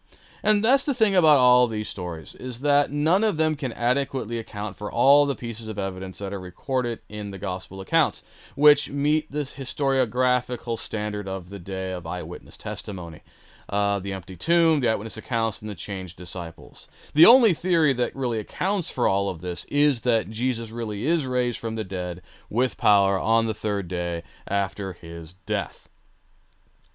And 0.43 0.63
that's 0.63 0.85
the 0.85 0.95
thing 0.95 1.17
about 1.17 1.39
all 1.39 1.67
these 1.67 1.89
stories 1.89 2.35
is 2.37 2.61
that 2.61 2.93
none 2.93 3.25
of 3.25 3.37
them 3.37 3.57
can 3.57 3.73
adequately 3.73 4.39
account 4.39 4.77
for 4.77 4.93
all 4.93 5.27
the 5.27 5.35
pieces 5.35 5.67
of 5.67 5.79
evidence 5.79 6.19
that 6.19 6.33
are 6.33 6.41
recorded 6.41 7.01
in 7.09 7.31
the 7.31 7.39
gospel 7.39 7.81
accounts, 7.81 8.23
which 8.55 8.91
meet 8.91 9.33
the 9.33 9.41
historiographical 9.41 10.79
standard 10.79 11.27
of 11.27 11.51
the 11.51 11.59
day 11.59 11.91
of 11.91 12.07
eyewitness 12.07 12.57
testimony 12.57 13.23
uh, 13.69 13.99
the 13.99 14.13
empty 14.13 14.37
tomb, 14.37 14.81
the 14.81 14.89
eyewitness 14.89 15.17
accounts, 15.17 15.61
and 15.61 15.71
the 15.71 15.75
changed 15.75 16.17
disciples. 16.17 16.89
The 17.15 17.27
only 17.27 17.53
theory 17.53 17.93
that 17.95 18.15
really 18.15 18.39
accounts 18.39 18.91
for 18.91 19.09
all 19.09 19.29
of 19.29 19.41
this 19.41 19.65
is 19.67 20.03
that 20.03 20.31
Jesus 20.31 20.71
really 20.71 21.07
is 21.07 21.27
raised 21.27 21.59
from 21.59 21.75
the 21.75 21.85
dead 21.85 22.23
with 22.49 22.77
power 22.77 23.19
on 23.19 23.47
the 23.47 23.55
third 23.55 23.89
day 23.89 24.23
after 24.47 24.93
his 24.93 25.35
death. 25.47 25.89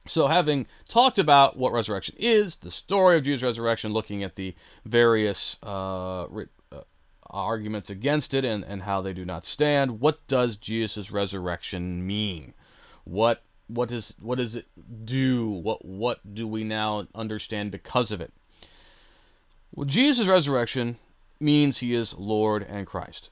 So, 0.08 0.28
having 0.28 0.66
talked 0.88 1.20
about 1.20 1.58
what 1.58 1.74
resurrection 1.74 2.16
is, 2.18 2.58
the 2.58 2.72
story 2.72 3.18
of 3.18 3.24
Jesus' 3.24 3.44
resurrection, 3.44 3.94
looking 3.94 4.24
at 4.24 4.36
the 4.36 4.56
various 4.84 5.58
uh, 5.62 6.24
uh, 6.24 6.48
arguments 7.30 7.90
against 7.92 8.34
it 8.34 8.44
and, 8.44 8.64
and 8.64 8.82
how 8.82 9.02
they 9.02 9.14
do 9.14 9.26
not 9.26 9.46
stand, 9.46 10.00
what 10.00 10.26
does 10.28 10.56
Jesus' 10.56 11.12
resurrection 11.12 12.06
mean? 12.06 12.56
What 13.04 13.44
what 13.74 13.90
does 13.90 14.14
what 14.20 14.38
does 14.38 14.56
it 14.56 14.66
do? 15.06 15.48
What 15.50 15.84
what 15.86 16.34
do 16.34 16.48
we 16.48 16.64
now 16.64 17.08
understand 17.16 17.72
because 17.72 18.12
of 18.12 18.22
it? 18.22 18.32
Well, 19.74 19.86
Jesus' 19.86 20.28
resurrection 20.28 20.98
means 21.40 21.78
he 21.78 21.94
is 21.94 22.14
Lord 22.14 22.66
and 22.68 22.86
Christ. 22.86 23.30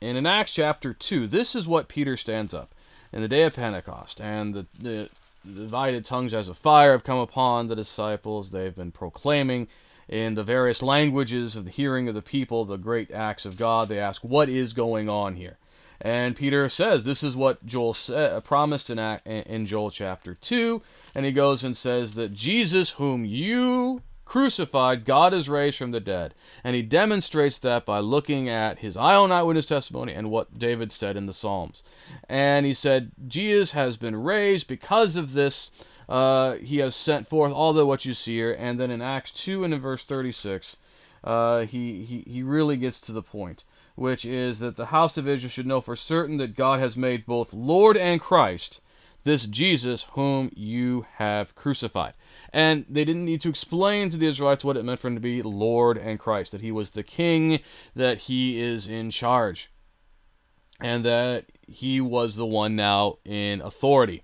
And 0.00 0.16
in 0.16 0.26
Acts 0.26 0.54
chapter 0.54 0.94
2, 0.94 1.26
this 1.26 1.56
is 1.56 1.66
what 1.66 1.88
Peter 1.88 2.16
stands 2.16 2.54
up 2.54 2.70
in 3.12 3.22
the 3.22 3.28
day 3.28 3.42
of 3.42 3.56
Pentecost, 3.56 4.20
and 4.20 4.54
the, 4.54 4.66
the, 4.78 5.08
the 5.44 5.62
divided 5.62 6.04
tongues 6.04 6.34
as 6.34 6.48
a 6.48 6.54
fire 6.54 6.92
have 6.92 7.04
come 7.04 7.18
upon 7.18 7.66
the 7.66 7.74
disciples. 7.74 8.50
They've 8.50 8.74
been 8.74 8.92
proclaiming 8.92 9.66
in 10.08 10.34
the 10.34 10.44
various 10.44 10.82
languages 10.82 11.56
of 11.56 11.64
the 11.64 11.70
hearing 11.70 12.08
of 12.08 12.14
the 12.14 12.22
people 12.22 12.64
the 12.64 12.76
great 12.76 13.10
acts 13.10 13.44
of 13.44 13.56
God. 13.56 13.88
They 13.88 13.98
ask, 13.98 14.22
What 14.22 14.48
is 14.48 14.72
going 14.72 15.08
on 15.08 15.36
here? 15.36 15.56
And 16.00 16.36
Peter 16.36 16.68
says, 16.68 17.04
This 17.04 17.22
is 17.22 17.36
what 17.36 17.64
Joel 17.66 17.94
sa- 17.94 18.40
promised 18.40 18.90
in, 18.90 18.98
in 18.98 19.66
Joel 19.66 19.90
chapter 19.90 20.34
2. 20.34 20.80
And 21.14 21.26
he 21.26 21.32
goes 21.32 21.64
and 21.64 21.76
says 21.76 22.14
that 22.14 22.32
Jesus, 22.32 22.90
whom 22.90 23.24
you 23.24 24.02
crucified, 24.28 25.04
God 25.04 25.34
is 25.34 25.48
raised 25.48 25.78
from 25.78 25.90
the 25.90 26.00
dead. 26.00 26.34
And 26.62 26.76
he 26.76 26.82
demonstrates 26.82 27.58
that 27.58 27.84
by 27.84 27.98
looking 27.98 28.48
at 28.48 28.78
his 28.78 28.96
own 28.96 29.32
eyewitness 29.32 29.66
testimony 29.66 30.12
and 30.12 30.30
what 30.30 30.58
David 30.58 30.92
said 30.92 31.16
in 31.16 31.26
the 31.26 31.32
Psalms. 31.32 31.82
And 32.28 32.64
he 32.64 32.74
said, 32.74 33.10
Jesus 33.26 33.72
has 33.72 33.96
been 33.96 34.22
raised 34.22 34.68
because 34.68 35.16
of 35.16 35.32
this. 35.32 35.70
Uh, 36.08 36.54
he 36.54 36.78
has 36.78 36.94
sent 36.94 37.26
forth 37.26 37.52
all 37.52 37.72
the 37.72 37.84
what 37.84 38.04
you 38.04 38.14
see 38.14 38.36
here. 38.36 38.52
And 38.56 38.78
then 38.78 38.90
in 38.90 39.02
Acts 39.02 39.32
2 39.32 39.64
and 39.64 39.74
in 39.74 39.80
verse 39.80 40.04
36, 40.04 40.76
uh, 41.24 41.64
he, 41.64 42.04
he, 42.04 42.20
he 42.20 42.42
really 42.42 42.76
gets 42.76 43.00
to 43.02 43.12
the 43.12 43.22
point 43.22 43.64
which 43.98 44.24
is 44.24 44.60
that 44.60 44.76
the 44.76 44.86
house 44.86 45.16
of 45.16 45.26
Israel 45.26 45.50
should 45.50 45.66
know 45.66 45.80
for 45.80 45.96
certain 45.96 46.36
that 46.36 46.54
God 46.54 46.78
has 46.78 46.96
made 46.96 47.26
both 47.26 47.52
Lord 47.52 47.96
and 47.96 48.20
Christ 48.20 48.80
this 49.24 49.44
Jesus 49.44 50.06
whom 50.12 50.52
you 50.54 51.04
have 51.16 51.56
crucified. 51.56 52.14
And 52.52 52.86
they 52.88 53.04
didn't 53.04 53.24
need 53.24 53.40
to 53.42 53.48
explain 53.48 54.08
to 54.10 54.16
the 54.16 54.28
Israelites 54.28 54.62
what 54.62 54.76
it 54.76 54.84
meant 54.84 55.00
for 55.00 55.08
him 55.08 55.16
to 55.16 55.20
be 55.20 55.42
Lord 55.42 55.98
and 55.98 56.18
Christ, 56.20 56.52
that 56.52 56.60
he 56.60 56.70
was 56.70 56.90
the 56.90 57.02
king, 57.02 57.58
that 57.96 58.18
he 58.18 58.60
is 58.60 58.86
in 58.86 59.10
charge, 59.10 59.68
and 60.80 61.04
that 61.04 61.46
he 61.66 62.00
was 62.00 62.36
the 62.36 62.46
one 62.46 62.76
now 62.76 63.18
in 63.24 63.60
authority. 63.60 64.22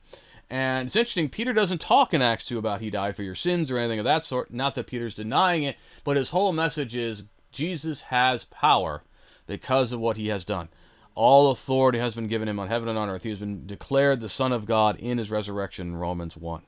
And 0.49 0.87
it's 0.87 0.97
interesting, 0.97 1.29
Peter 1.29 1.53
doesn't 1.53 1.81
talk 1.81 2.15
in 2.15 2.23
Acts 2.23 2.47
2 2.47 2.59
about 2.59 2.81
he 2.81 2.91
died 2.91 3.17
for 3.17 3.25
your 3.25 3.35
sins 3.35 3.73
or 3.73 3.79
anything 3.79 3.99
of 3.99 4.05
that 4.05 4.23
sort. 4.23 4.53
Not 4.53 4.77
that 4.77 4.87
Peter's 4.87 5.17
denying 5.17 5.65
it, 5.65 5.77
but 6.05 6.17
his 6.17 6.31
whole 6.31 6.53
message 6.53 6.95
is 6.95 7.25
Jesus 7.51 8.03
has 8.03 8.45
power 8.45 9.03
because 9.47 9.93
of 9.93 10.01
what 10.01 10.17
he 10.17 10.29
has 10.29 10.45
done. 10.45 10.69
All 11.15 11.51
authority 11.51 11.99
has 11.99 12.15
been 12.15 12.27
given 12.27 12.49
him 12.49 12.59
on 12.59 12.69
heaven 12.69 12.89
and 12.89 12.99
on 12.99 13.09
earth. 13.09 13.23
He 13.23 13.31
has 13.31 13.39
been 13.39 13.67
declared 13.67 14.21
the 14.21 14.29
Son 14.29 14.53
of 14.53 14.67
God 14.67 14.97
in 14.97 15.19
his 15.19 15.31
resurrection 15.31 15.97
Romans 15.97 16.37
1. 16.37 16.63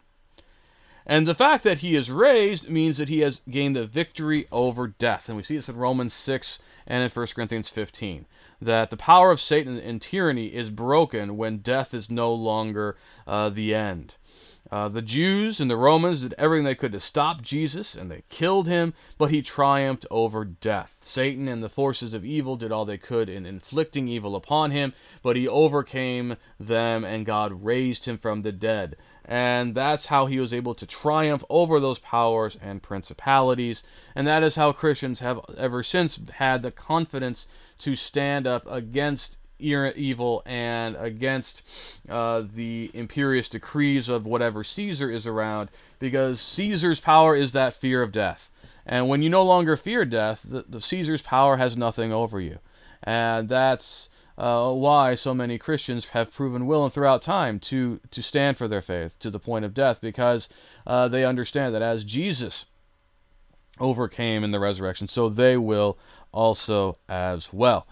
And 1.08 1.26
the 1.26 1.36
fact 1.36 1.62
that 1.62 1.78
he 1.78 1.94
is 1.94 2.10
raised 2.10 2.68
means 2.68 2.98
that 2.98 3.08
he 3.08 3.20
has 3.20 3.40
gained 3.48 3.76
the 3.76 3.86
victory 3.86 4.48
over 4.50 4.88
death. 4.88 5.28
And 5.28 5.36
we 5.36 5.44
see 5.44 5.54
this 5.54 5.68
in 5.68 5.76
Romans 5.76 6.12
6 6.12 6.58
and 6.84 7.04
in 7.04 7.10
1 7.10 7.26
Corinthians 7.28 7.68
15. 7.68 8.26
That 8.60 8.90
the 8.90 8.96
power 8.96 9.30
of 9.30 9.40
Satan 9.40 9.78
and 9.78 10.02
tyranny 10.02 10.46
is 10.46 10.70
broken 10.70 11.36
when 11.36 11.58
death 11.58 11.94
is 11.94 12.10
no 12.10 12.32
longer 12.32 12.96
uh, 13.24 13.50
the 13.50 13.72
end. 13.72 14.16
Uh, 14.70 14.88
the 14.88 15.02
Jews 15.02 15.60
and 15.60 15.70
the 15.70 15.76
Romans 15.76 16.22
did 16.22 16.34
everything 16.36 16.64
they 16.64 16.74
could 16.74 16.92
to 16.92 17.00
stop 17.00 17.40
Jesus, 17.40 17.94
and 17.94 18.10
they 18.10 18.24
killed 18.28 18.66
him, 18.66 18.94
but 19.16 19.30
he 19.30 19.40
triumphed 19.40 20.06
over 20.10 20.44
death. 20.44 20.98
Satan 21.00 21.46
and 21.46 21.62
the 21.62 21.68
forces 21.68 22.14
of 22.14 22.24
evil 22.24 22.56
did 22.56 22.72
all 22.72 22.84
they 22.84 22.98
could 22.98 23.28
in 23.28 23.46
inflicting 23.46 24.08
evil 24.08 24.34
upon 24.34 24.72
him, 24.72 24.92
but 25.22 25.36
he 25.36 25.46
overcame 25.46 26.36
them, 26.58 27.04
and 27.04 27.24
God 27.24 27.64
raised 27.64 28.06
him 28.06 28.18
from 28.18 28.42
the 28.42 28.52
dead. 28.52 28.96
And 29.24 29.74
that's 29.74 30.06
how 30.06 30.26
he 30.26 30.38
was 30.38 30.54
able 30.54 30.74
to 30.74 30.86
triumph 30.86 31.44
over 31.48 31.78
those 31.78 31.98
powers 31.98 32.56
and 32.60 32.82
principalities. 32.82 33.82
And 34.14 34.26
that 34.26 34.42
is 34.42 34.56
how 34.56 34.72
Christians 34.72 35.20
have 35.20 35.40
ever 35.56 35.82
since 35.82 36.18
had 36.34 36.62
the 36.62 36.70
confidence 36.70 37.46
to 37.78 37.96
stand 37.96 38.46
up 38.46 38.70
against 38.70 39.38
evil 39.58 40.42
and 40.44 40.96
against 40.96 41.62
uh, 42.08 42.42
the 42.54 42.90
imperious 42.94 43.48
decrees 43.48 44.08
of 44.08 44.26
whatever 44.26 44.62
Caesar 44.62 45.10
is 45.10 45.26
around, 45.26 45.70
because 45.98 46.40
Caesar's 46.40 47.00
power 47.00 47.34
is 47.34 47.52
that 47.52 47.74
fear 47.74 48.02
of 48.02 48.12
death. 48.12 48.50
And 48.84 49.08
when 49.08 49.22
you 49.22 49.30
no 49.30 49.42
longer 49.42 49.76
fear 49.76 50.04
death, 50.04 50.42
the, 50.44 50.64
the 50.68 50.80
Caesar's 50.80 51.22
power 51.22 51.56
has 51.56 51.76
nothing 51.76 52.12
over 52.12 52.40
you. 52.40 52.58
And 53.02 53.48
that's 53.48 54.08
uh, 54.38 54.70
why 54.72 55.14
so 55.14 55.34
many 55.34 55.58
Christians 55.58 56.06
have 56.06 56.34
proven 56.34 56.66
willing 56.66 56.90
throughout 56.90 57.22
time 57.22 57.58
to, 57.60 58.00
to 58.10 58.22
stand 58.22 58.56
for 58.56 58.68
their 58.68 58.82
faith 58.82 59.18
to 59.20 59.30
the 59.30 59.40
point 59.40 59.64
of 59.64 59.74
death, 59.74 60.00
because 60.00 60.48
uh, 60.86 61.08
they 61.08 61.24
understand 61.24 61.74
that 61.74 61.82
as 61.82 62.04
Jesus 62.04 62.66
overcame 63.80 64.44
in 64.44 64.52
the 64.52 64.60
resurrection, 64.60 65.08
so 65.08 65.28
they 65.28 65.56
will 65.56 65.98
also 66.32 66.98
as 67.08 67.52
well. 67.52 67.86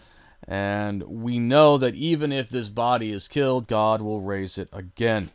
And 0.47 1.03
we 1.05 1.39
know 1.39 1.79
that 1.79 1.95
even 1.95 2.33
if 2.33 2.49
this 2.49 2.69
body 2.69 3.11
is 3.11 3.29
killed, 3.29 3.67
God 3.67 4.03
will 4.03 4.21
raise 4.21 4.59
it 4.59 4.69
again. 4.73 5.31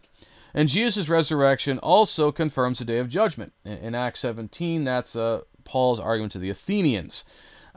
And 0.54 0.70
Jesus' 0.70 1.10
resurrection 1.10 1.80
also 1.80 2.32
confirms 2.32 2.80
the 2.80 2.86
day 2.86 3.00
of 3.00 3.10
judgment. 3.10 3.54
In 3.66 3.96
Acts 3.96 4.20
17, 4.22 4.84
that's 4.84 5.16
uh, 5.16 5.42
Paul's 5.64 6.00
argument 6.00 6.32
to 6.34 6.40
the 6.40 6.50
Athenians. 6.50 7.24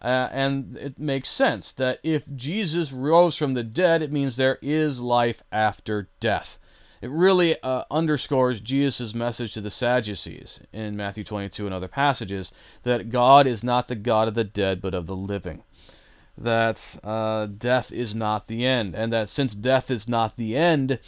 Uh, 0.01 0.29
and 0.33 0.77
it 0.77 0.99
makes 0.99 1.29
sense 1.29 1.73
that 1.73 2.01
if 2.03 2.25
Jesus 2.35 2.93
rose 2.93 3.37
from 3.37 3.55
the 3.55 3.63
dead, 3.63 4.03
it 4.03 4.11
means 4.11 4.37
there 4.37 4.59
is 4.61 5.01
life 5.01 5.43
after 5.53 6.09
death. 6.19 6.59
It 7.01 7.11
really 7.11 7.61
uh, 7.63 7.85
underscores 7.91 8.61
Jesus' 8.61 9.15
message 9.15 9.55
to 9.55 9.61
the 9.61 9.71
Sadducees 9.71 10.61
in 10.73 10.97
Matthew 10.97 11.25
22 11.25 11.67
and 11.67 11.75
other 11.75 11.89
passages 11.89 12.53
that 12.85 13.11
God 13.11 13.47
is 13.47 13.65
not 13.65 13.89
the 13.89 13.97
God 13.97 14.29
of 14.29 14.35
the 14.35 14.45
dead, 14.45 14.81
but 14.81 14.95
of 14.95 15.07
the 15.07 15.17
living 15.17 15.63
that 16.37 16.99
uh, 17.05 17.47
death 17.47 17.93
is 17.93 18.15
not 18.15 18.47
the 18.47 18.65
end, 18.65 18.95
and 18.95 19.13
that 19.13 19.29
since 19.29 19.55
death 19.55 19.91
is 19.91 20.09
not 20.09 20.37
the 20.37 20.57
end, 20.57 20.99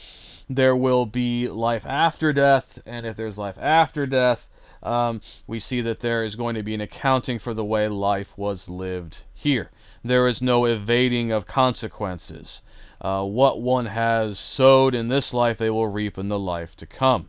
there 0.48 0.76
will 0.76 1.06
be 1.06 1.48
life 1.48 1.86
after 1.86 2.32
death, 2.32 2.78
and 2.84 3.06
if 3.06 3.16
there's 3.16 3.38
life 3.38 3.58
after 3.58 4.06
death, 4.06 4.48
um, 4.82 5.22
we 5.46 5.58
see 5.58 5.80
that 5.80 6.00
there 6.00 6.24
is 6.24 6.36
going 6.36 6.54
to 6.54 6.62
be 6.62 6.74
an 6.74 6.80
accounting 6.80 7.38
for 7.38 7.54
the 7.54 7.64
way 7.64 7.88
life 7.88 8.36
was 8.36 8.68
lived 8.68 9.22
here. 9.32 9.70
There 10.04 10.28
is 10.28 10.42
no 10.42 10.66
evading 10.66 11.32
of 11.32 11.46
consequences. 11.46 12.60
Uh, 13.00 13.24
what 13.24 13.62
one 13.62 13.86
has 13.86 14.38
sowed 14.38 14.94
in 14.94 15.08
this 15.08 15.32
life, 15.32 15.56
they 15.56 15.70
will 15.70 15.88
reap 15.88 16.18
in 16.18 16.28
the 16.28 16.38
life 16.38 16.76
to 16.76 16.86
come 16.86 17.28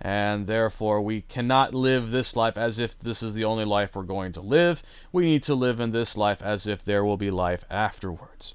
and 0.00 0.46
therefore 0.46 1.00
we 1.00 1.22
cannot 1.22 1.74
live 1.74 2.10
this 2.10 2.36
life 2.36 2.56
as 2.56 2.78
if 2.78 2.98
this 2.98 3.22
is 3.22 3.34
the 3.34 3.44
only 3.44 3.64
life 3.64 3.94
we're 3.94 4.02
going 4.02 4.32
to 4.32 4.40
live. 4.40 4.82
We 5.12 5.24
need 5.24 5.42
to 5.44 5.54
live 5.54 5.80
in 5.80 5.92
this 5.92 6.16
life 6.16 6.42
as 6.42 6.66
if 6.66 6.84
there 6.84 7.04
will 7.04 7.16
be 7.16 7.30
life 7.30 7.64
afterwards. 7.70 8.54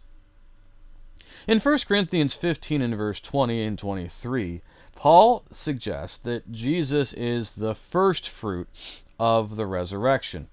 In 1.48 1.60
1 1.60 1.80
Corinthians 1.88 2.36
15 2.36 2.82
and 2.82 2.96
verse 2.96 3.20
20 3.20 3.64
and 3.64 3.80
23, 3.80 4.62
Paul 4.96 5.44
suggests 5.52 6.18
that 6.18 6.52
Jesus 6.52 7.14
is 7.14 7.56
the 7.56 7.74
first 7.74 8.30
fruit 8.30 8.70
of 9.20 9.56
the 9.56 9.66
resurrection. 9.66 10.50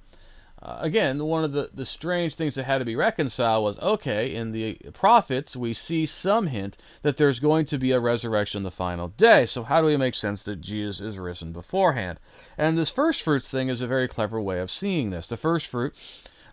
Uh, 0.60 0.78
again, 0.80 1.22
one 1.24 1.44
of 1.44 1.52
the, 1.52 1.70
the 1.72 1.84
strange 1.84 2.34
things 2.34 2.54
that 2.56 2.64
had 2.64 2.78
to 2.78 2.84
be 2.84 2.96
reconciled 2.96 3.64
was 3.64 3.78
okay, 3.78 4.34
in 4.34 4.50
the 4.50 4.74
prophets, 4.92 5.56
we 5.56 5.72
see 5.72 6.04
some 6.04 6.48
hint 6.48 6.76
that 7.02 7.16
there's 7.16 7.38
going 7.38 7.64
to 7.66 7.78
be 7.78 7.92
a 7.92 8.00
resurrection 8.00 8.64
the 8.64 8.70
final 8.70 9.08
day. 9.08 9.46
So, 9.46 9.62
how 9.62 9.80
do 9.80 9.86
we 9.86 9.96
make 9.96 10.16
sense 10.16 10.42
that 10.44 10.60
Jesus 10.60 11.00
is 11.00 11.18
risen 11.18 11.52
beforehand? 11.52 12.18
And 12.56 12.76
this 12.76 12.90
first 12.90 13.22
fruits 13.22 13.48
thing 13.48 13.68
is 13.68 13.80
a 13.80 13.86
very 13.86 14.08
clever 14.08 14.40
way 14.40 14.58
of 14.58 14.70
seeing 14.70 15.10
this. 15.10 15.28
The 15.28 15.36
first 15.36 15.66
fruit 15.68 15.94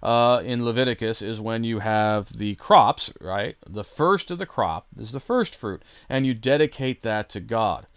uh, 0.03 0.39
in 0.45 0.63
Leviticus 0.63 1.23
is 1.23 1.41
when 1.41 1.63
you 1.63 1.79
have 1.79 2.37
the 2.37 2.53
crops, 2.55 3.11
right? 3.19 3.55
The 3.67 3.83
first 3.83 4.29
of 4.29 4.37
the 4.37 4.45
crop 4.45 4.85
is 4.99 5.13
the 5.13 5.19
first 5.19 5.55
fruit, 5.55 5.81
and 6.07 6.27
you 6.27 6.35
dedicate 6.35 7.01
that 7.01 7.27
to 7.29 7.39
God. 7.39 7.87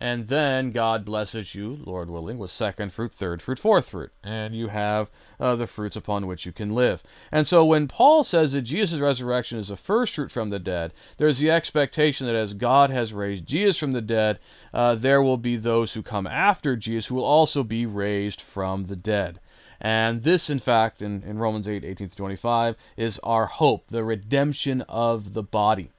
And 0.00 0.28
then 0.28 0.70
God 0.70 1.04
blesses 1.04 1.56
you, 1.56 1.80
Lord 1.84 2.08
willing, 2.08 2.38
with 2.38 2.52
second 2.52 2.92
fruit, 2.92 3.12
third 3.12 3.42
fruit, 3.42 3.58
fourth 3.58 3.90
fruit. 3.90 4.12
And 4.22 4.54
you 4.54 4.68
have 4.68 5.10
uh, 5.40 5.56
the 5.56 5.66
fruits 5.66 5.96
upon 5.96 6.28
which 6.28 6.46
you 6.46 6.52
can 6.52 6.72
live. 6.72 7.02
And 7.32 7.46
so 7.46 7.64
when 7.64 7.88
Paul 7.88 8.22
says 8.22 8.52
that 8.52 8.62
Jesus' 8.62 9.00
resurrection 9.00 9.58
is 9.58 9.68
the 9.68 9.76
first 9.76 10.14
fruit 10.14 10.30
from 10.30 10.50
the 10.50 10.60
dead, 10.60 10.92
there's 11.16 11.40
the 11.40 11.50
expectation 11.50 12.26
that 12.28 12.36
as 12.36 12.54
God 12.54 12.90
has 12.90 13.12
raised 13.12 13.44
Jesus 13.44 13.76
from 13.76 13.90
the 13.90 14.00
dead, 14.00 14.38
uh, 14.72 14.94
there 14.94 15.20
will 15.20 15.36
be 15.36 15.56
those 15.56 15.94
who 15.94 16.02
come 16.02 16.28
after 16.28 16.76
Jesus 16.76 17.06
who 17.06 17.16
will 17.16 17.24
also 17.24 17.64
be 17.64 17.84
raised 17.84 18.40
from 18.40 18.84
the 18.84 18.96
dead. 18.96 19.40
And 19.80 20.22
this, 20.22 20.48
in 20.48 20.58
fact, 20.58 21.02
in, 21.02 21.22
in 21.22 21.38
Romans 21.38 21.68
8, 21.68 21.84
18 21.84 22.08
to 22.08 22.16
25, 22.16 22.76
is 22.96 23.18
our 23.20 23.46
hope, 23.46 23.88
the 23.88 24.04
redemption 24.04 24.82
of 24.82 25.34
the 25.34 25.42
body. 25.42 25.90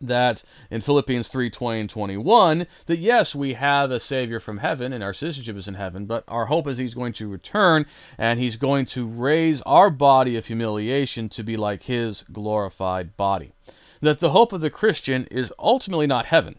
That 0.00 0.42
in 0.70 0.80
Philippians 0.80 1.28
3 1.28 1.48
20 1.48 1.80
and 1.80 1.90
21, 1.90 2.66
that 2.86 2.98
yes, 2.98 3.34
we 3.34 3.54
have 3.54 3.90
a 3.90 3.98
Savior 3.98 4.38
from 4.38 4.58
heaven 4.58 4.92
and 4.92 5.02
our 5.02 5.14
citizenship 5.14 5.56
is 5.56 5.68
in 5.68 5.74
heaven, 5.74 6.06
but 6.06 6.24
our 6.28 6.46
hope 6.46 6.68
is 6.68 6.78
He's 6.78 6.94
going 6.94 7.14
to 7.14 7.28
return 7.28 7.86
and 8.18 8.38
He's 8.38 8.56
going 8.56 8.86
to 8.86 9.06
raise 9.06 9.62
our 9.62 9.90
body 9.90 10.36
of 10.36 10.46
humiliation 10.46 11.28
to 11.30 11.42
be 11.42 11.56
like 11.56 11.84
His 11.84 12.24
glorified 12.32 13.16
body. 13.16 13.52
That 14.00 14.18
the 14.20 14.30
hope 14.30 14.52
of 14.52 14.60
the 14.60 14.70
Christian 14.70 15.26
is 15.30 15.52
ultimately 15.58 16.06
not 16.06 16.26
heaven 16.26 16.58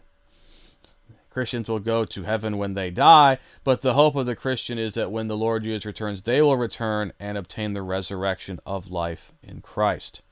Christians 1.38 1.68
will 1.68 1.78
go 1.78 2.04
to 2.04 2.24
heaven 2.24 2.58
when 2.58 2.74
they 2.74 2.90
die, 2.90 3.38
but 3.62 3.82
the 3.82 3.94
hope 3.94 4.16
of 4.16 4.26
the 4.26 4.34
Christian 4.34 4.76
is 4.76 4.94
that 4.94 5.12
when 5.12 5.28
the 5.28 5.36
Lord 5.36 5.62
Jesus 5.62 5.86
returns, 5.86 6.22
they 6.22 6.42
will 6.42 6.56
return 6.56 7.12
and 7.20 7.38
obtain 7.38 7.74
the 7.74 7.82
resurrection 7.82 8.58
of 8.66 8.90
life 8.90 9.30
in 9.40 9.60
Christ. 9.60 10.22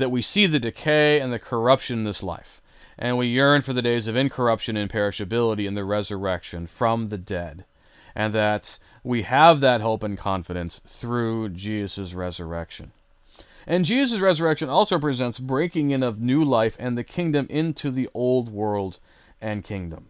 That 0.00 0.10
we 0.10 0.22
see 0.22 0.46
the 0.46 0.58
decay 0.58 1.20
and 1.20 1.30
the 1.30 1.38
corruption 1.38 1.98
in 1.98 2.04
this 2.04 2.22
life, 2.22 2.62
and 2.98 3.18
we 3.18 3.26
yearn 3.26 3.60
for 3.60 3.74
the 3.74 3.82
days 3.82 4.06
of 4.06 4.16
incorruption 4.16 4.74
and 4.74 4.90
perishability 4.90 5.68
and 5.68 5.76
the 5.76 5.84
resurrection 5.84 6.66
from 6.66 7.10
the 7.10 7.18
dead, 7.18 7.66
and 8.14 8.32
that 8.32 8.78
we 9.04 9.22
have 9.22 9.60
that 9.60 9.82
hope 9.82 10.02
and 10.02 10.16
confidence 10.16 10.80
through 10.86 11.50
Jesus' 11.50 12.14
resurrection. 12.14 12.92
And 13.66 13.84
Jesus' 13.84 14.20
resurrection 14.20 14.70
also 14.70 14.98
presents 14.98 15.38
breaking 15.38 15.90
in 15.90 16.02
of 16.02 16.18
new 16.18 16.42
life 16.42 16.78
and 16.80 16.96
the 16.96 17.04
kingdom 17.04 17.46
into 17.50 17.90
the 17.90 18.08
old 18.14 18.50
world 18.50 18.98
and 19.38 19.62
kingdom. 19.62 20.08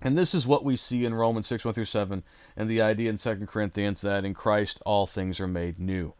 And 0.00 0.18
this 0.18 0.34
is 0.34 0.44
what 0.44 0.64
we 0.64 0.74
see 0.74 1.04
in 1.04 1.14
Romans 1.14 1.46
6, 1.46 1.64
1 1.64 1.74
through 1.74 1.84
7, 1.84 2.24
and 2.56 2.68
the 2.68 2.82
idea 2.82 3.10
in 3.10 3.16
2 3.16 3.46
Corinthians 3.46 4.00
that 4.00 4.24
in 4.24 4.34
Christ 4.34 4.80
all 4.84 5.06
things 5.06 5.38
are 5.38 5.46
made 5.46 5.78
new. 5.78 6.14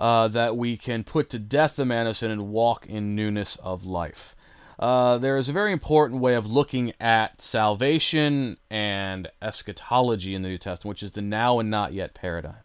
Uh, 0.00 0.28
that 0.28 0.56
we 0.56 0.78
can 0.78 1.04
put 1.04 1.28
to 1.28 1.38
death 1.38 1.76
the 1.76 2.12
sin 2.14 2.30
and 2.30 2.48
walk 2.48 2.86
in 2.86 3.14
newness 3.14 3.56
of 3.56 3.84
life. 3.84 4.34
Uh, 4.78 5.18
there 5.18 5.36
is 5.36 5.46
a 5.50 5.52
very 5.52 5.72
important 5.72 6.22
way 6.22 6.34
of 6.34 6.46
looking 6.46 6.94
at 6.98 7.42
salvation 7.42 8.56
and 8.70 9.28
eschatology 9.42 10.34
in 10.34 10.40
the 10.40 10.48
New 10.48 10.56
Testament, 10.56 10.94
which 10.94 11.02
is 11.02 11.12
the 11.12 11.20
now 11.20 11.58
and 11.58 11.70
not 11.70 11.92
yet 11.92 12.14
paradigm, 12.14 12.62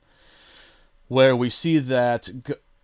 where 1.09 1.35
we 1.35 1.49
see 1.49 1.77
that 1.77 2.29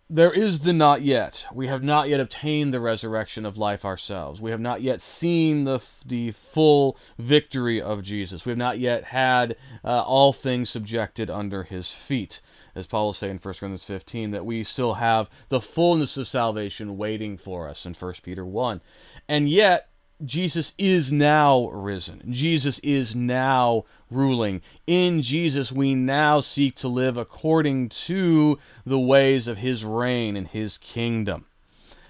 there 0.10 0.34
is 0.34 0.60
the 0.60 0.74
not 0.74 1.02
yet. 1.02 1.46
We 1.54 1.68
have 1.68 1.82
not 1.82 2.10
yet 2.10 2.20
obtained 2.20 2.74
the 2.74 2.82
resurrection 2.82 3.46
of 3.46 3.58
life 3.58 3.86
ourselves. 3.86 4.42
We 4.42 4.52
have 4.52 4.60
not 4.60 4.82
yet 4.82 5.02
seen 5.02 5.64
the 5.64 5.82
the 6.06 6.32
full 6.32 6.98
victory 7.18 7.82
of 7.82 8.04
Jesus. 8.04 8.46
We 8.46 8.50
have 8.50 8.58
not 8.58 8.80
yet 8.80 9.06
had 9.06 9.56
uh, 9.86 10.02
all 10.02 10.34
things 10.34 10.70
subjected 10.70 11.30
under 11.30 11.64
his 11.64 11.90
feet. 11.90 12.42
As 12.76 12.88
Paul 12.88 13.08
will 13.08 13.14
say 13.14 13.30
in 13.30 13.38
1 13.38 13.42
Corinthians 13.42 13.84
15, 13.84 14.32
that 14.32 14.46
we 14.46 14.64
still 14.64 14.96
have 14.96 15.30
the 15.50 15.62
fullness 15.62 16.18
of 16.18 16.28
salvation 16.28 16.98
waiting 16.98 17.38
for 17.38 17.68
us 17.68 17.86
in 17.86 17.94
1 17.94 18.14
Peter 18.24 18.46
1. 18.46 18.82
And 19.28 19.50
yet, 19.50 19.90
Jesus 20.24 20.74
is 20.78 21.12
now 21.12 21.70
risen. 21.70 22.22
Jesus 22.30 22.80
is 22.80 23.16
now 23.16 23.86
ruling. 24.10 24.62
In 24.86 25.22
Jesus, 25.22 25.72
we 25.72 25.96
now 25.96 26.42
seek 26.42 26.76
to 26.76 26.88
live 26.88 27.18
according 27.18 27.90
to 27.90 28.60
the 28.86 29.00
ways 29.00 29.48
of 29.48 29.58
his 29.58 29.84
reign 29.84 30.38
and 30.38 30.48
his 30.48 30.78
kingdom. 30.78 31.46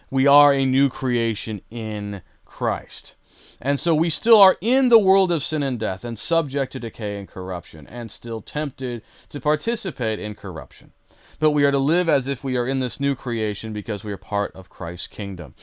We 0.09 0.27
are 0.27 0.53
a 0.53 0.65
new 0.65 0.89
creation 0.89 1.61
in 1.69 2.21
Christ. 2.43 3.15
And 3.61 3.79
so 3.79 3.93
we 3.93 4.09
still 4.09 4.41
are 4.41 4.57
in 4.59 4.89
the 4.89 4.99
world 4.99 5.31
of 5.31 5.43
sin 5.43 5.61
and 5.61 5.79
death 5.79 6.03
and 6.03 6.17
subject 6.17 6.71
to 6.73 6.79
decay 6.79 7.19
and 7.19 7.27
corruption 7.27 7.85
and 7.85 8.09
still 8.09 8.41
tempted 8.41 9.03
to 9.29 9.39
participate 9.39 10.19
in 10.19 10.33
corruption. 10.33 10.93
But 11.39 11.51
we 11.51 11.63
are 11.63 11.71
to 11.71 11.79
live 11.79 12.09
as 12.09 12.27
if 12.27 12.43
we 12.43 12.57
are 12.57 12.67
in 12.67 12.79
this 12.79 12.99
new 12.99 13.15
creation 13.15 13.73
because 13.73 14.03
we 14.03 14.11
are 14.11 14.17
part 14.17 14.55
of 14.55 14.69
Christ's 14.69 15.07
kingdom. 15.07 15.55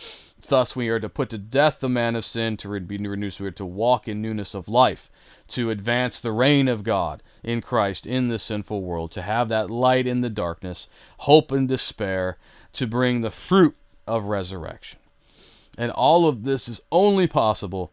Thus, 0.49 0.77
we 0.77 0.89
are 0.89 1.01
to 1.01 1.09
put 1.09 1.31
to 1.31 1.39
death 1.39 1.81
the 1.81 1.89
man 1.89 2.15
of 2.15 2.25
sin, 2.25 2.57
to 2.59 2.81
be 2.81 2.97
renewed, 2.97 3.33
so 3.33 3.45
we 3.45 3.49
are 3.49 3.53
to 3.53 3.67
walk 3.67 4.07
in 4.07 4.23
newness 4.23 4.55
of 4.55 4.69
life, 4.69 5.11
to 5.49 5.71
advance 5.71 6.21
the 6.21 6.33
reign 6.33 6.69
of 6.69 6.85
God 6.85 7.23
in 7.43 7.61
Christ 7.61 8.07
in 8.07 8.29
this 8.29 8.45
sinful 8.45 8.83
world, 8.83 9.11
to 9.13 9.23
have 9.23 9.49
that 9.49 9.71
light 9.71 10.07
in 10.07 10.21
the 10.21 10.31
darkness, 10.31 10.89
hope 11.19 11.51
and 11.51 11.69
despair, 11.69 12.39
to 12.73 12.87
bring 12.87 13.21
the 13.21 13.31
fruit 13.31 13.77
of 14.07 14.25
resurrection. 14.25 15.01
And 15.79 15.93
all 15.93 16.29
of 16.29 16.45
this 16.45 16.69
is 16.69 16.83
only 16.93 17.27
possible 17.27 17.93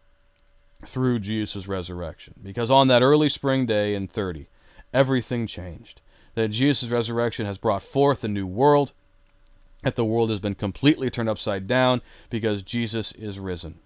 through 0.85 1.19
Jesus' 1.19 1.67
resurrection. 1.67 2.33
Because 2.43 2.71
on 2.71 2.87
that 2.89 3.03
early 3.03 3.29
spring 3.29 3.65
day 3.65 3.93
in 3.95 4.07
30, 4.07 4.47
everything 4.93 5.47
changed. 5.47 6.01
That 6.33 6.49
Jesus' 6.49 6.89
resurrection 6.89 7.45
has 7.45 7.57
brought 7.57 7.83
forth 7.83 8.23
a 8.23 8.27
new 8.27 8.47
world 8.47 8.91
that 9.85 9.95
the 9.95 10.03
world 10.03 10.31
has 10.31 10.39
been 10.39 10.55
completely 10.55 11.11
turned 11.11 11.29
upside 11.29 11.67
down 11.67 12.01
because 12.31 12.63
Jesus 12.63 13.11
is 13.11 13.37
risen? 13.37 13.77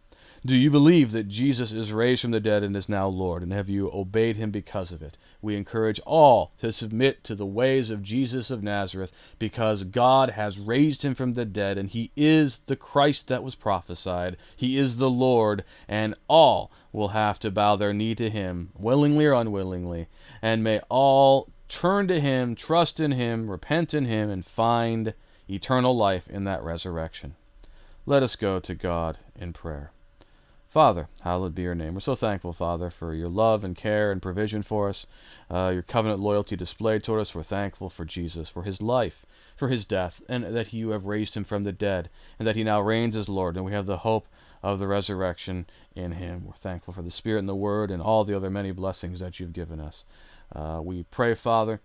Do 0.45 0.55
you 0.55 0.71
believe 0.71 1.11
that 1.11 1.27
Jesus 1.27 1.73
is 1.73 1.91
raised 1.91 2.21
from 2.21 2.31
the 2.31 2.39
dead 2.39 2.63
and 2.63 2.73
is 2.73 2.87
now 2.87 3.07
Lord? 3.07 3.43
And 3.43 3.51
have 3.51 3.67
you 3.67 3.91
obeyed 3.93 4.37
him 4.37 4.51
because 4.51 4.93
of 4.93 5.01
it? 5.01 5.17
We 5.41 5.57
encourage 5.57 5.99
all 6.05 6.53
to 6.59 6.71
submit 6.71 7.25
to 7.25 7.35
the 7.35 7.45
ways 7.45 7.89
of 7.89 8.01
Jesus 8.01 8.49
of 8.49 8.63
Nazareth 8.63 9.11
because 9.37 9.83
God 9.83 10.31
has 10.31 10.57
raised 10.57 11.03
him 11.03 11.13
from 11.13 11.33
the 11.33 11.43
dead 11.43 11.77
and 11.77 11.89
he 11.89 12.11
is 12.15 12.59
the 12.67 12.77
Christ 12.77 13.27
that 13.27 13.43
was 13.43 13.55
prophesied. 13.55 14.37
He 14.55 14.77
is 14.77 14.95
the 14.95 15.09
Lord, 15.09 15.65
and 15.89 16.15
all 16.29 16.71
will 16.93 17.09
have 17.09 17.37
to 17.39 17.51
bow 17.51 17.75
their 17.75 17.93
knee 17.93 18.15
to 18.15 18.29
him, 18.29 18.69
willingly 18.77 19.25
or 19.25 19.33
unwillingly. 19.33 20.07
And 20.41 20.63
may 20.63 20.79
all 20.87 21.49
turn 21.67 22.07
to 22.07 22.19
him, 22.21 22.55
trust 22.55 23.01
in 23.01 23.11
him, 23.11 23.51
repent 23.51 23.93
in 23.93 24.05
him, 24.05 24.29
and 24.29 24.45
find 24.45 25.13
eternal 25.49 25.95
life 25.97 26.29
in 26.29 26.45
that 26.45 26.63
resurrection. 26.63 27.35
Let 28.05 28.23
us 28.23 28.37
go 28.37 28.61
to 28.61 28.73
God 28.73 29.19
in 29.35 29.51
prayer. 29.51 29.91
Father, 30.69 31.09
hallowed 31.21 31.55
be 31.55 31.63
your 31.63 31.73
name. 31.73 31.95
We're 31.95 32.01
so 32.01 32.13
thankful, 32.13 32.53
Father, 32.53 32.91
for 32.91 33.15
your 33.15 33.27
love 33.27 33.63
and 33.63 33.75
care 33.75 34.11
and 34.11 34.21
provision 34.21 34.61
for 34.61 34.87
us, 34.87 35.07
uh, 35.49 35.71
your 35.73 35.81
covenant 35.81 36.19
loyalty 36.19 36.55
displayed 36.55 37.03
toward 37.03 37.21
us. 37.21 37.33
We're 37.33 37.41
thankful 37.41 37.89
for 37.89 38.05
Jesus, 38.05 38.49
for 38.49 38.61
his 38.61 38.79
life, 38.79 39.25
for 39.55 39.69
his 39.69 39.83
death, 39.83 40.21
and 40.29 40.55
that 40.55 40.71
you 40.71 40.89
have 40.89 41.05
raised 41.07 41.33
him 41.33 41.43
from 41.43 41.63
the 41.63 41.71
dead, 41.71 42.11
and 42.37 42.47
that 42.47 42.55
he 42.55 42.63
now 42.63 42.81
reigns 42.81 43.17
as 43.17 43.27
Lord, 43.27 43.55
and 43.55 43.65
we 43.65 43.71
have 43.71 43.87
the 43.87 43.97
hope 43.97 44.27
of 44.61 44.77
the 44.77 44.87
resurrection 44.87 45.65
in 45.95 46.11
him. 46.11 46.43
We're 46.45 46.53
thankful 46.53 46.93
for 46.93 47.01
the 47.01 47.09
Spirit 47.09 47.39
and 47.39 47.49
the 47.49 47.55
Word 47.55 47.89
and 47.89 47.99
all 47.99 48.23
the 48.23 48.35
other 48.35 48.51
many 48.51 48.71
blessings 48.71 49.21
that 49.21 49.39
you've 49.39 49.53
given 49.53 49.79
us. 49.79 50.05
Uh, 50.55 50.81
we 50.83 51.01
pray, 51.01 51.33
Father, 51.33 51.81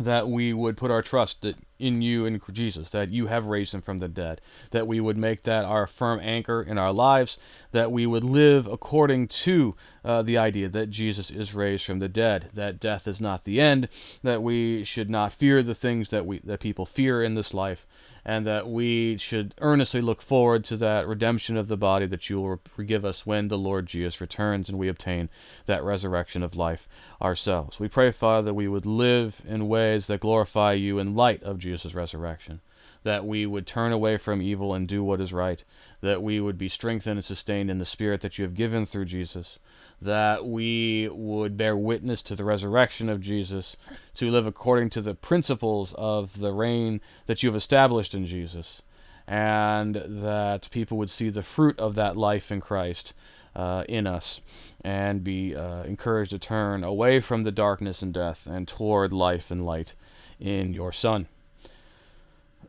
that 0.00 0.26
we 0.26 0.54
would 0.54 0.78
put 0.78 0.90
our 0.90 1.02
trust 1.02 1.46
in 1.78 2.02
you 2.02 2.24
in 2.26 2.40
Jesus, 2.52 2.90
that 2.90 3.10
you 3.10 3.26
have 3.26 3.46
raised 3.46 3.74
him 3.74 3.82
from 3.82 3.98
the 3.98 4.08
dead, 4.08 4.40
that 4.70 4.86
we 4.86 5.00
would 5.00 5.16
make 5.16 5.42
that 5.42 5.64
our 5.64 5.86
firm 5.86 6.20
anchor 6.20 6.62
in 6.62 6.78
our 6.78 6.92
lives, 6.92 7.38
that 7.72 7.90
we 7.90 8.06
would 8.06 8.24
live 8.24 8.66
according 8.66 9.28
to 9.28 9.74
uh, 10.04 10.22
the 10.22 10.38
idea 10.38 10.68
that 10.68 10.90
Jesus 10.90 11.30
is 11.30 11.54
raised 11.54 11.84
from 11.84 11.98
the 11.98 12.08
dead, 12.08 12.50
that 12.54 12.80
death 12.80 13.08
is 13.08 13.20
not 13.20 13.44
the 13.44 13.60
end, 13.60 13.88
that 14.22 14.42
we 14.42 14.84
should 14.84 15.10
not 15.10 15.32
fear 15.32 15.62
the 15.62 15.74
things 15.74 16.10
that 16.10 16.26
we 16.26 16.40
that 16.44 16.60
people 16.60 16.86
fear 16.86 17.22
in 17.22 17.34
this 17.34 17.52
life, 17.52 17.86
and 18.24 18.46
that 18.46 18.68
we 18.68 19.16
should 19.18 19.54
earnestly 19.60 20.00
look 20.00 20.22
forward 20.22 20.64
to 20.64 20.76
that 20.76 21.06
redemption 21.06 21.56
of 21.56 21.68
the 21.68 21.76
body 21.76 22.06
that 22.06 22.30
you 22.30 22.40
will 22.40 22.60
forgive 22.64 23.04
us 23.04 23.26
when 23.26 23.48
the 23.48 23.58
Lord 23.58 23.86
Jesus 23.86 24.20
returns 24.20 24.68
and 24.68 24.78
we 24.78 24.88
obtain 24.88 25.28
that 25.66 25.84
resurrection 25.84 26.42
of 26.42 26.56
life 26.56 26.88
ourselves. 27.20 27.78
We 27.78 27.88
pray, 27.88 28.10
Father, 28.10 28.46
that 28.46 28.54
we 28.54 28.68
would 28.68 28.86
live 28.86 29.42
in 29.46 29.68
ways 29.68 30.06
that 30.06 30.20
glorify 30.20 30.72
you 30.72 30.98
in 30.98 31.14
light 31.14 31.42
of 31.42 31.58
Jesus' 31.74 31.94
resurrection. 31.94 32.60
that 33.04 33.26
we 33.26 33.44
would 33.46 33.66
turn 33.66 33.92
away 33.92 34.16
from 34.16 34.40
evil 34.40 34.74
and 34.74 34.88
do 34.88 35.04
what 35.04 35.20
is 35.20 35.32
right, 35.32 35.62
that 36.00 36.22
we 36.22 36.40
would 36.40 36.56
be 36.56 36.68
strengthened 36.68 37.18
and 37.18 37.24
sustained 37.24 37.70
in 37.70 37.78
the 37.78 37.84
Spirit 37.84 38.20
that 38.22 38.38
you 38.38 38.44
have 38.44 38.54
given 38.54 38.86
through 38.86 39.04
Jesus, 39.04 39.58
that 40.00 40.46
we 40.46 41.08
would 41.12 41.56
bear 41.56 41.76
witness 41.76 42.22
to 42.22 42.34
the 42.34 42.44
resurrection 42.44 43.08
of 43.08 43.20
Jesus, 43.20 43.76
to 44.14 44.30
live 44.30 44.46
according 44.46 44.88
to 44.90 45.02
the 45.02 45.14
principles 45.14 45.92
of 45.98 46.40
the 46.40 46.52
reign 46.52 47.00
that 47.26 47.42
you 47.42 47.48
have 47.48 47.56
established 47.56 48.14
in 48.14 48.24
Jesus, 48.24 48.82
and 49.26 49.96
that 50.06 50.68
people 50.70 50.96
would 50.96 51.10
see 51.10 51.28
the 51.28 51.42
fruit 51.42 51.78
of 51.78 51.94
that 51.94 52.16
life 52.16 52.50
in 52.50 52.60
Christ. 52.60 53.12
Uh, 53.56 53.84
in 53.88 54.04
us 54.04 54.40
and 54.80 55.22
be 55.22 55.54
uh, 55.54 55.84
encouraged 55.84 56.32
to 56.32 56.38
turn 56.40 56.82
away 56.82 57.20
from 57.20 57.42
the 57.42 57.52
darkness 57.52 58.02
and 58.02 58.12
death 58.12 58.48
and 58.48 58.66
toward 58.66 59.12
life 59.12 59.48
and 59.48 59.64
light 59.64 59.94
in 60.40 60.74
your 60.74 60.90
Son. 60.90 61.28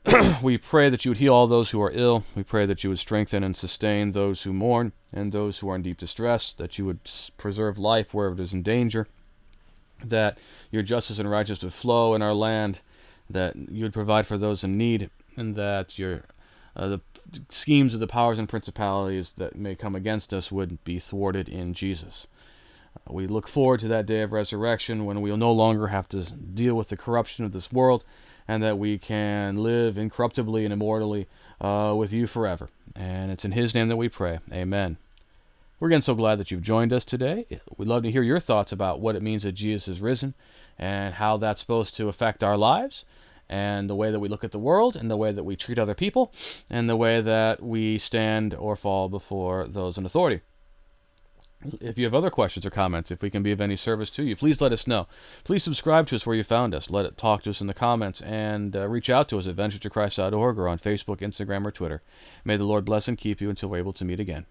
we 0.44 0.58
pray 0.58 0.90
that 0.90 1.04
you 1.04 1.12
would 1.12 1.18
heal 1.18 1.34
all 1.34 1.48
those 1.48 1.72
who 1.72 1.82
are 1.82 1.92
ill. 1.92 2.24
We 2.36 2.44
pray 2.44 2.66
that 2.68 2.84
you 2.84 2.90
would 2.90 3.00
strengthen 3.00 3.44
and 3.44 3.58
sustain 3.58 4.12
those 4.12 4.44
who 4.44 4.54
mourn 4.54 4.92
and 5.12 5.32
those 5.32 5.60
who 5.60 5.70
are 5.70 5.76
in 5.76 5.82
deep 5.82 5.98
distress, 5.98 6.52
that 6.54 6.78
you 6.78 6.86
would 6.86 7.00
preserve 7.38 7.80
life 7.80 8.14
wherever 8.14 8.36
it 8.36 8.40
is 8.40 8.54
in 8.54 8.62
danger, 8.62 9.08
that 10.04 10.38
your 10.70 10.84
justice 10.84 11.18
and 11.18 11.30
righteousness 11.30 11.64
would 11.64 11.74
flow 11.74 12.14
in 12.14 12.22
our 12.22 12.36
land, 12.36 12.82
that 13.30 13.56
you 13.56 13.84
would 13.84 13.94
provide 13.94 14.28
for 14.28 14.38
those 14.38 14.64
in 14.64 14.78
need, 14.78 15.10
and 15.38 15.56
that 15.56 15.98
your 15.98 16.22
uh, 16.76 16.88
the 16.88 17.02
schemes 17.50 17.94
of 17.94 18.00
the 18.00 18.08
powers 18.08 18.38
and 18.38 18.50
principalities 18.50 19.34
that 19.38 19.56
may 19.56 19.76
come 19.76 19.96
against 19.96 20.34
us 20.34 20.52
would 20.52 20.84
be 20.84 21.00
thwarted 21.00 21.50
in 21.50 21.74
Jesus. 21.74 22.28
Uh, 22.96 23.14
we 23.14 23.26
look 23.26 23.48
forward 23.48 23.80
to 23.80 23.88
that 23.88 24.06
day 24.06 24.22
of 24.22 24.34
resurrection 24.34 25.06
when 25.06 25.22
we 25.22 25.32
will 25.32 25.38
no 25.38 25.54
longer 25.54 25.88
have 25.88 26.08
to 26.10 26.24
deal 26.32 26.76
with 26.76 26.90
the 26.90 26.98
corruption 26.98 27.46
of 27.46 27.54
this 27.54 27.72
world 27.72 28.04
and 28.48 28.62
that 28.64 28.78
we 28.78 28.98
can 28.98 29.58
live 29.58 29.98
incorruptibly 29.98 30.64
and 30.64 30.74
immortally 30.74 31.28
uh, 31.62 31.94
with 31.98 32.14
you 32.14 32.28
forever. 32.28 32.70
And 32.96 33.32
it's 33.32 33.46
in 33.46 33.52
His 33.52 33.74
name 33.74 33.88
that 33.90 33.98
we 33.98 34.10
pray. 34.10 34.40
Amen. 34.52 34.98
We're 35.80 35.90
again 35.90 36.02
so 36.02 36.16
glad 36.16 36.38
that 36.40 36.52
you've 36.52 36.62
joined 36.62 36.94
us 36.94 37.04
today. 37.04 37.46
We'd 37.78 37.88
love 37.88 38.04
to 38.04 38.12
hear 38.12 38.24
your 38.24 38.40
thoughts 38.40 38.72
about 38.72 39.02
what 39.02 39.16
it 39.16 39.22
means 39.22 39.44
that 39.44 39.52
Jesus 39.52 39.88
is 39.88 40.02
risen 40.02 40.34
and 40.80 41.16
how 41.16 41.38
that's 41.38 41.60
supposed 41.60 41.96
to 41.98 42.08
affect 42.08 42.44
our 42.44 42.58
lives 42.58 43.04
and 43.50 43.90
the 43.90 43.96
way 43.96 44.12
that 44.12 44.20
we 44.20 44.30
look 44.30 44.44
at 44.44 44.52
the 44.52 44.60
world 44.60 44.96
and 44.96 45.12
the 45.12 45.18
way 45.18 45.32
that 45.32 45.44
we 45.44 45.56
treat 45.56 45.78
other 45.78 45.94
people 45.94 46.34
and 46.70 46.90
the 46.90 46.96
way 46.96 47.22
that 47.22 47.62
we 47.62 47.98
stand 47.98 48.54
or 48.54 48.76
fall 48.76 49.10
before 49.10 49.68
those 49.68 49.98
in 49.98 50.06
authority. 50.06 50.42
If 51.82 51.98
you 51.98 52.06
have 52.06 52.14
other 52.14 52.30
questions 52.30 52.66
or 52.66 52.70
comments, 52.70 53.12
if 53.12 53.22
we 53.22 53.30
can 53.30 53.44
be 53.44 53.52
of 53.52 53.62
any 53.62 53.76
service 53.76 54.10
to 54.12 54.24
you, 54.24 54.36
please 54.36 54.62
let 54.62 54.72
us 54.72 54.88
know. 54.88 55.08
Please 55.44 55.64
subscribe 55.64 56.08
to 56.08 56.16
us 56.16 56.26
where 56.26 56.36
you 56.36 56.44
found 56.44 56.74
us. 56.74 56.90
Let 56.90 57.06
it 57.06 57.18
talk 57.18 57.44
to 57.44 57.50
us 57.50 57.62
in 57.62 57.68
the 57.68 57.74
comments 57.74 58.22
and 58.22 58.76
uh, 58.76 58.88
reach 58.88 59.10
out 59.10 59.30
to 59.30 59.38
us 59.38 59.48
at 59.48 59.56
venturetochrist.org 59.56 60.58
or 60.58 60.68
on 60.68 60.80
Facebook, 60.80 61.20
Instagram, 61.20 61.66
or 61.66 61.72
Twitter. 61.72 62.02
May 62.44 62.58
the 62.58 62.64
Lord 62.64 62.86
bless 62.86 63.08
and 63.08 63.18
keep 63.18 63.42
you 63.42 63.50
until 63.50 63.70
we're 63.70 63.78
able 63.78 63.94
to 63.94 64.06
meet 64.06 64.20
again. 64.20 64.46